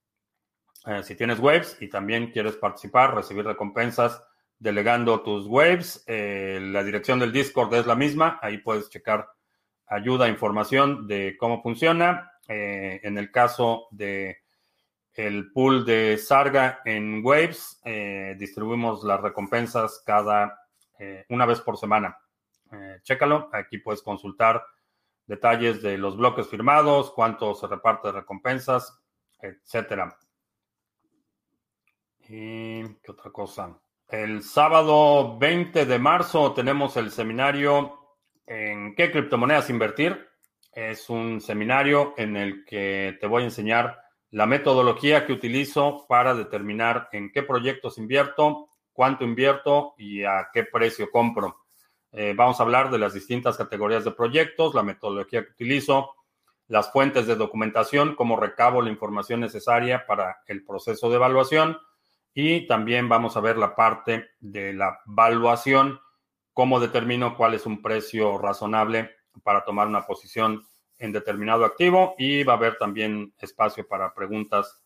[0.86, 4.22] Eh, si tienes Waves y también quieres participar, recibir recompensas
[4.58, 8.38] delegando tus Waves, eh, la dirección del Discord es la misma.
[8.42, 9.28] Ahí puedes checar
[9.86, 12.32] ayuda, información de cómo funciona.
[12.48, 14.38] Eh, en el caso de
[15.14, 17.80] el pool de Sarga en Waves,
[18.38, 20.56] distribuimos las recompensas cada
[21.28, 22.16] una vez por semana.
[23.02, 24.64] chécalo, aquí puedes consultar
[25.26, 28.98] detalles de los bloques firmados, cuánto se reparte de recompensas,
[29.40, 30.16] etcétera.
[32.28, 33.78] ¿Y qué otra cosa?
[34.08, 40.26] El sábado 20 de marzo tenemos el seminario en qué criptomonedas invertir.
[40.78, 44.00] Es un seminario en el que te voy a enseñar
[44.30, 50.62] la metodología que utilizo para determinar en qué proyectos invierto, cuánto invierto y a qué
[50.62, 51.64] precio compro.
[52.12, 56.14] Eh, vamos a hablar de las distintas categorías de proyectos, la metodología que utilizo,
[56.68, 61.76] las fuentes de documentación, cómo recabo la información necesaria para el proceso de evaluación
[62.32, 65.98] y también vamos a ver la parte de la evaluación,
[66.52, 70.64] cómo determino cuál es un precio razonable para tomar una posición
[70.98, 74.82] en determinado activo y va a haber también espacio para preguntas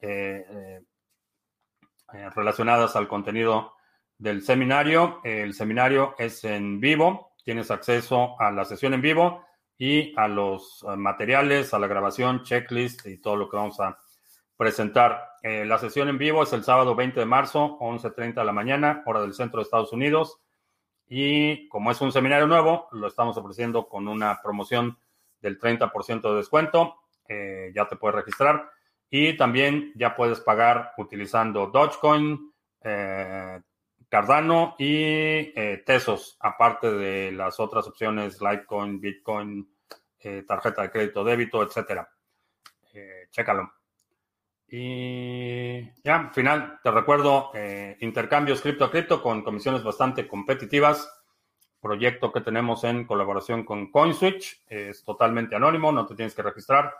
[0.00, 0.80] eh,
[2.12, 3.74] eh, relacionadas al contenido
[4.16, 5.20] del seminario.
[5.24, 9.44] El seminario es en vivo, tienes acceso a la sesión en vivo
[9.78, 13.96] y a los eh, materiales, a la grabación, checklist y todo lo que vamos a
[14.56, 15.22] presentar.
[15.42, 19.02] Eh, la sesión en vivo es el sábado 20 de marzo, 11.30 de la mañana,
[19.06, 20.40] hora del centro de Estados Unidos.
[21.08, 24.98] Y como es un seminario nuevo, lo estamos ofreciendo con una promoción
[25.40, 26.96] del 30% de descuento.
[27.28, 28.70] Eh, ya te puedes registrar.
[29.10, 32.52] Y también ya puedes pagar utilizando Dogecoin,
[34.08, 39.68] Cardano y eh, Tesos, aparte de las otras opciones Litecoin, Bitcoin,
[40.20, 42.08] eh, tarjeta de crédito, débito, etcétera.
[42.94, 43.77] Eh, chécalo.
[44.70, 47.52] Y ya, al final, te recuerdo,
[48.00, 51.10] intercambios cripto a cripto con comisiones bastante competitivas.
[51.80, 54.64] Proyecto que tenemos en colaboración con CoinSwitch.
[54.66, 56.92] Es totalmente anónimo, no te tienes que registrar,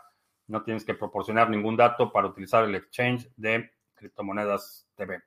[0.47, 5.21] no tienes que proporcionar ningún dato para utilizar el exchange de criptomonedas TV.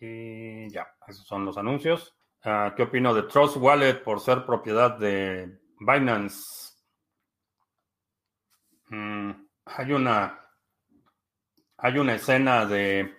[0.00, 2.14] Y ya, esos son los anuncios.
[2.42, 6.74] Ah, ¿Qué opino de Trust Wallet por ser propiedad de Binance?
[8.88, 9.30] Mm,
[9.66, 10.39] hay una
[11.82, 13.14] hay una escena de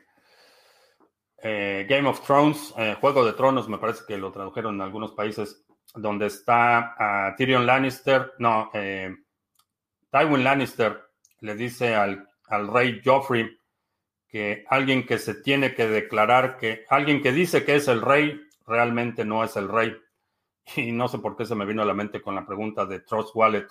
[1.38, 5.14] eh, Game of Thrones, eh, Juego de Tronos, me parece que lo tradujeron en algunos
[5.14, 9.14] países, donde está Tyrion Lannister, no, eh,
[10.12, 11.04] Tywin Lannister
[11.40, 13.58] le dice al, al rey Joffrey,
[14.28, 18.40] que alguien que se tiene que declarar que alguien que dice que es el rey
[18.66, 19.94] realmente no es el rey.
[20.78, 23.02] Y no sé por qué se me vino a la mente con la pregunta de
[23.02, 23.68] Trust Wallet.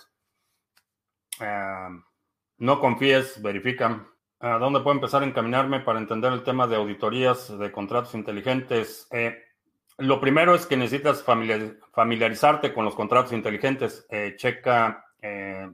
[2.57, 4.05] No confíes, verifica.
[4.41, 9.07] ¿A dónde puedo empezar a encaminarme para entender el tema de auditorías de contratos inteligentes?
[9.11, 9.37] Eh,
[9.97, 14.05] lo primero es que necesitas familiarizarte con los contratos inteligentes.
[14.09, 15.69] Eh, checa eh,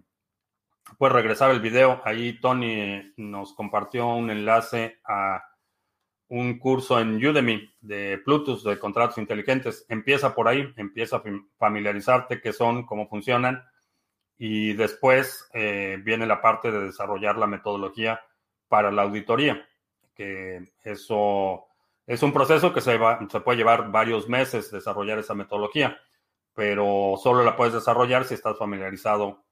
[0.97, 2.01] Puedes regresar el video.
[2.05, 5.43] Ahí Tony nos compartió un enlace a
[6.30, 9.86] un curso en Udemy de Plutus de contratos inteligentes.
[9.89, 11.24] Empieza por ahí, empieza a
[11.57, 13.63] familiarizarte qué son, cómo funcionan
[14.38, 18.22] y después eh, viene la parte de desarrollar la metodología
[18.68, 19.68] para la auditoría,
[20.15, 21.68] que eso
[22.05, 25.99] es un proceso que se, va, se puede llevar varios meses desarrollar esa metodología,
[26.53, 29.43] pero solo la puedes desarrollar si estás familiarizado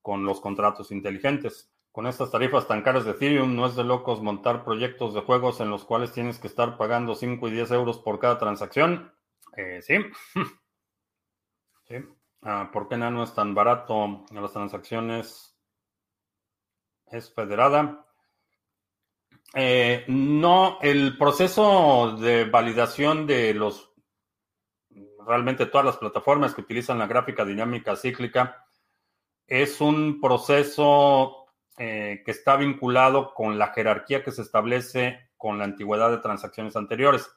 [0.00, 1.70] con los contratos inteligentes.
[1.90, 5.60] Con estas tarifas tan caras de Ethereum, no es de locos montar proyectos de juegos
[5.60, 9.12] en los cuales tienes que estar pagando 5 y 10 euros por cada transacción.
[9.56, 9.96] Eh, sí.
[11.86, 11.96] Sí.
[12.40, 15.54] Ah, ¿Por qué Nano es tan barato las transacciones?
[17.06, 18.03] Es federada.
[19.54, 23.92] Eh, no, el proceso de validación de los
[25.26, 28.66] realmente todas las plataformas que utilizan la gráfica dinámica cíclica
[29.46, 31.46] es un proceso
[31.78, 36.76] eh, que está vinculado con la jerarquía que se establece con la antigüedad de transacciones
[36.76, 37.30] anteriores.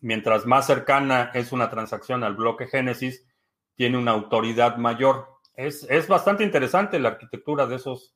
[0.00, 3.26] Mientras más cercana es una transacción al bloque Génesis,
[3.74, 5.28] tiene una autoridad mayor.
[5.54, 8.14] Es, es bastante interesante la arquitectura de esos,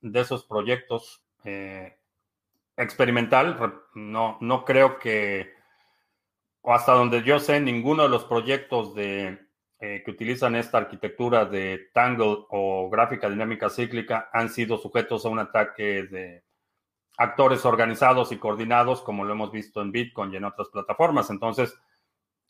[0.00, 1.22] de esos proyectos.
[1.44, 1.98] Eh,
[2.76, 3.82] experimental.
[3.94, 5.52] No, no creo que,
[6.60, 9.38] o hasta donde yo sé, ninguno de los proyectos de,
[9.84, 15.28] eh, que utilizan esta arquitectura de Tangle o gráfica dinámica cíclica han sido sujetos a
[15.28, 16.44] un ataque de
[17.18, 21.30] actores organizados y coordinados, como lo hemos visto en Bitcoin y en otras plataformas.
[21.30, 21.76] Entonces,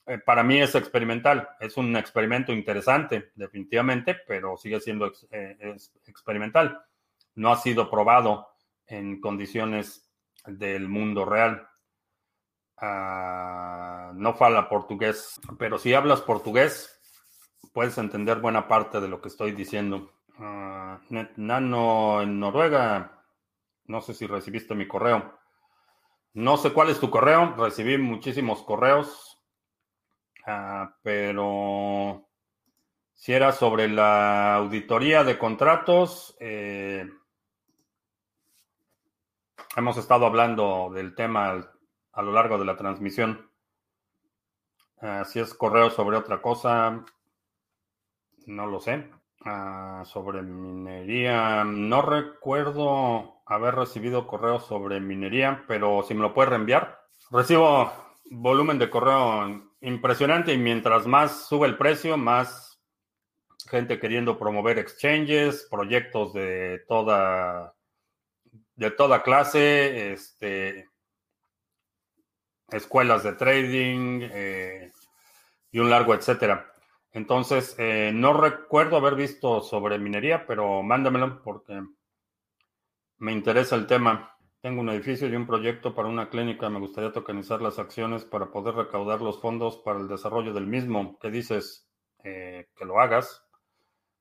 [0.04, 1.48] eh, para mí es experimental.
[1.58, 6.84] Es un experimento interesante, definitivamente, pero sigue siendo eh, experimental.
[7.34, 8.48] No ha sido probado
[8.86, 10.11] en condiciones
[10.46, 11.68] del mundo real.
[12.80, 17.00] Uh, no fala portugués, pero si hablas portugués,
[17.72, 20.12] puedes entender buena parte de lo que estoy diciendo.
[20.38, 20.98] Uh,
[21.36, 23.24] Nano en Noruega,
[23.84, 25.38] no sé si recibiste mi correo.
[26.34, 29.38] No sé cuál es tu correo, recibí muchísimos correos,
[30.46, 32.26] uh, pero
[33.22, 37.08] si era sobre la auditoría de contratos, eh,
[39.74, 41.66] Hemos estado hablando del tema
[42.12, 43.50] a lo largo de la transmisión.
[45.24, 47.02] Si es correo sobre otra cosa,
[48.46, 49.10] no lo sé.
[49.46, 56.50] Ah, sobre minería, no recuerdo haber recibido correo sobre minería, pero si me lo puedes
[56.50, 57.00] reenviar.
[57.30, 57.90] Recibo
[58.30, 62.78] volumen de correo impresionante y mientras más sube el precio, más
[63.70, 67.74] gente queriendo promover exchanges, proyectos de toda
[68.74, 70.88] de toda clase, este,
[72.68, 74.92] escuelas de trading eh,
[75.70, 76.72] y un largo etcétera.
[77.12, 81.82] Entonces, eh, no recuerdo haber visto sobre minería, pero mándamelo porque
[83.18, 84.36] me interesa el tema.
[84.62, 86.70] Tengo un edificio y un proyecto para una clínica.
[86.70, 91.18] Me gustaría tokenizar las acciones para poder recaudar los fondos para el desarrollo del mismo.
[91.20, 91.88] ¿Qué dices?
[92.24, 93.44] Eh, que lo hagas.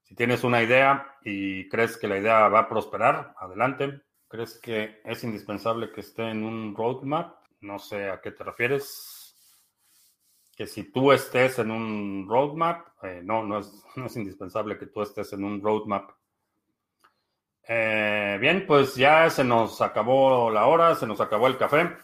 [0.04, 4.02] Si tienes una idea y crees que la idea va a prosperar, adelante.
[4.32, 7.36] ¿Crees que es indispensable que esté en un roadmap?
[7.60, 9.36] No sé a qué te refieres.
[10.56, 14.86] Que si tú estés en un roadmap, eh, no, no es, no es, indispensable que
[14.86, 16.12] tú estés en un roadmap.
[17.68, 21.98] Eh, bien, pues ya se nos acabó la hora, se nos acabó el café.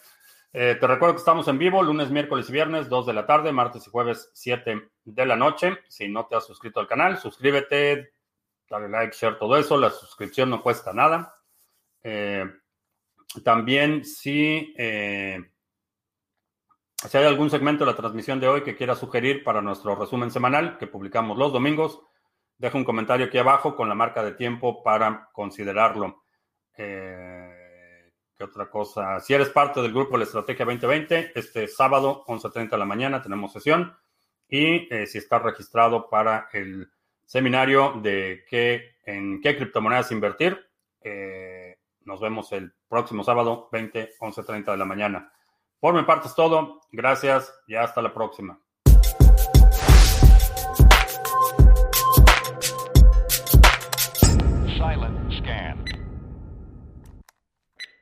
[0.51, 3.53] Eh, te recuerdo que estamos en vivo lunes, miércoles y viernes, 2 de la tarde,
[3.53, 5.79] martes y jueves, 7 de la noche.
[5.87, 8.11] Si no te has suscrito al canal, suscríbete,
[8.69, 9.77] dale like, share, todo eso.
[9.77, 11.36] La suscripción no cuesta nada.
[12.09, 12.45] Eh,
[13.43, 15.43] también si, eh,
[16.95, 20.31] si hay algún segmento de la transmisión de hoy que quiera sugerir para nuestro resumen
[20.31, 21.99] semanal que publicamos los domingos,
[22.57, 26.23] deja un comentario aquí abajo con la marca de tiempo para considerarlo.
[26.77, 29.19] Eh, ¿Qué otra cosa?
[29.19, 33.21] Si eres parte del grupo de la Estrategia 2020, este sábado, 11.30 de la mañana,
[33.21, 33.97] tenemos sesión.
[34.47, 36.89] Y si estás registrado para el
[37.25, 40.67] seminario de qué, en qué criptomonedas invertir,
[42.07, 45.31] nos vemos el próximo sábado, 20, 11.30 de la mañana.
[45.79, 46.81] Por mi parte es todo.
[46.91, 48.59] Gracias y hasta la próxima.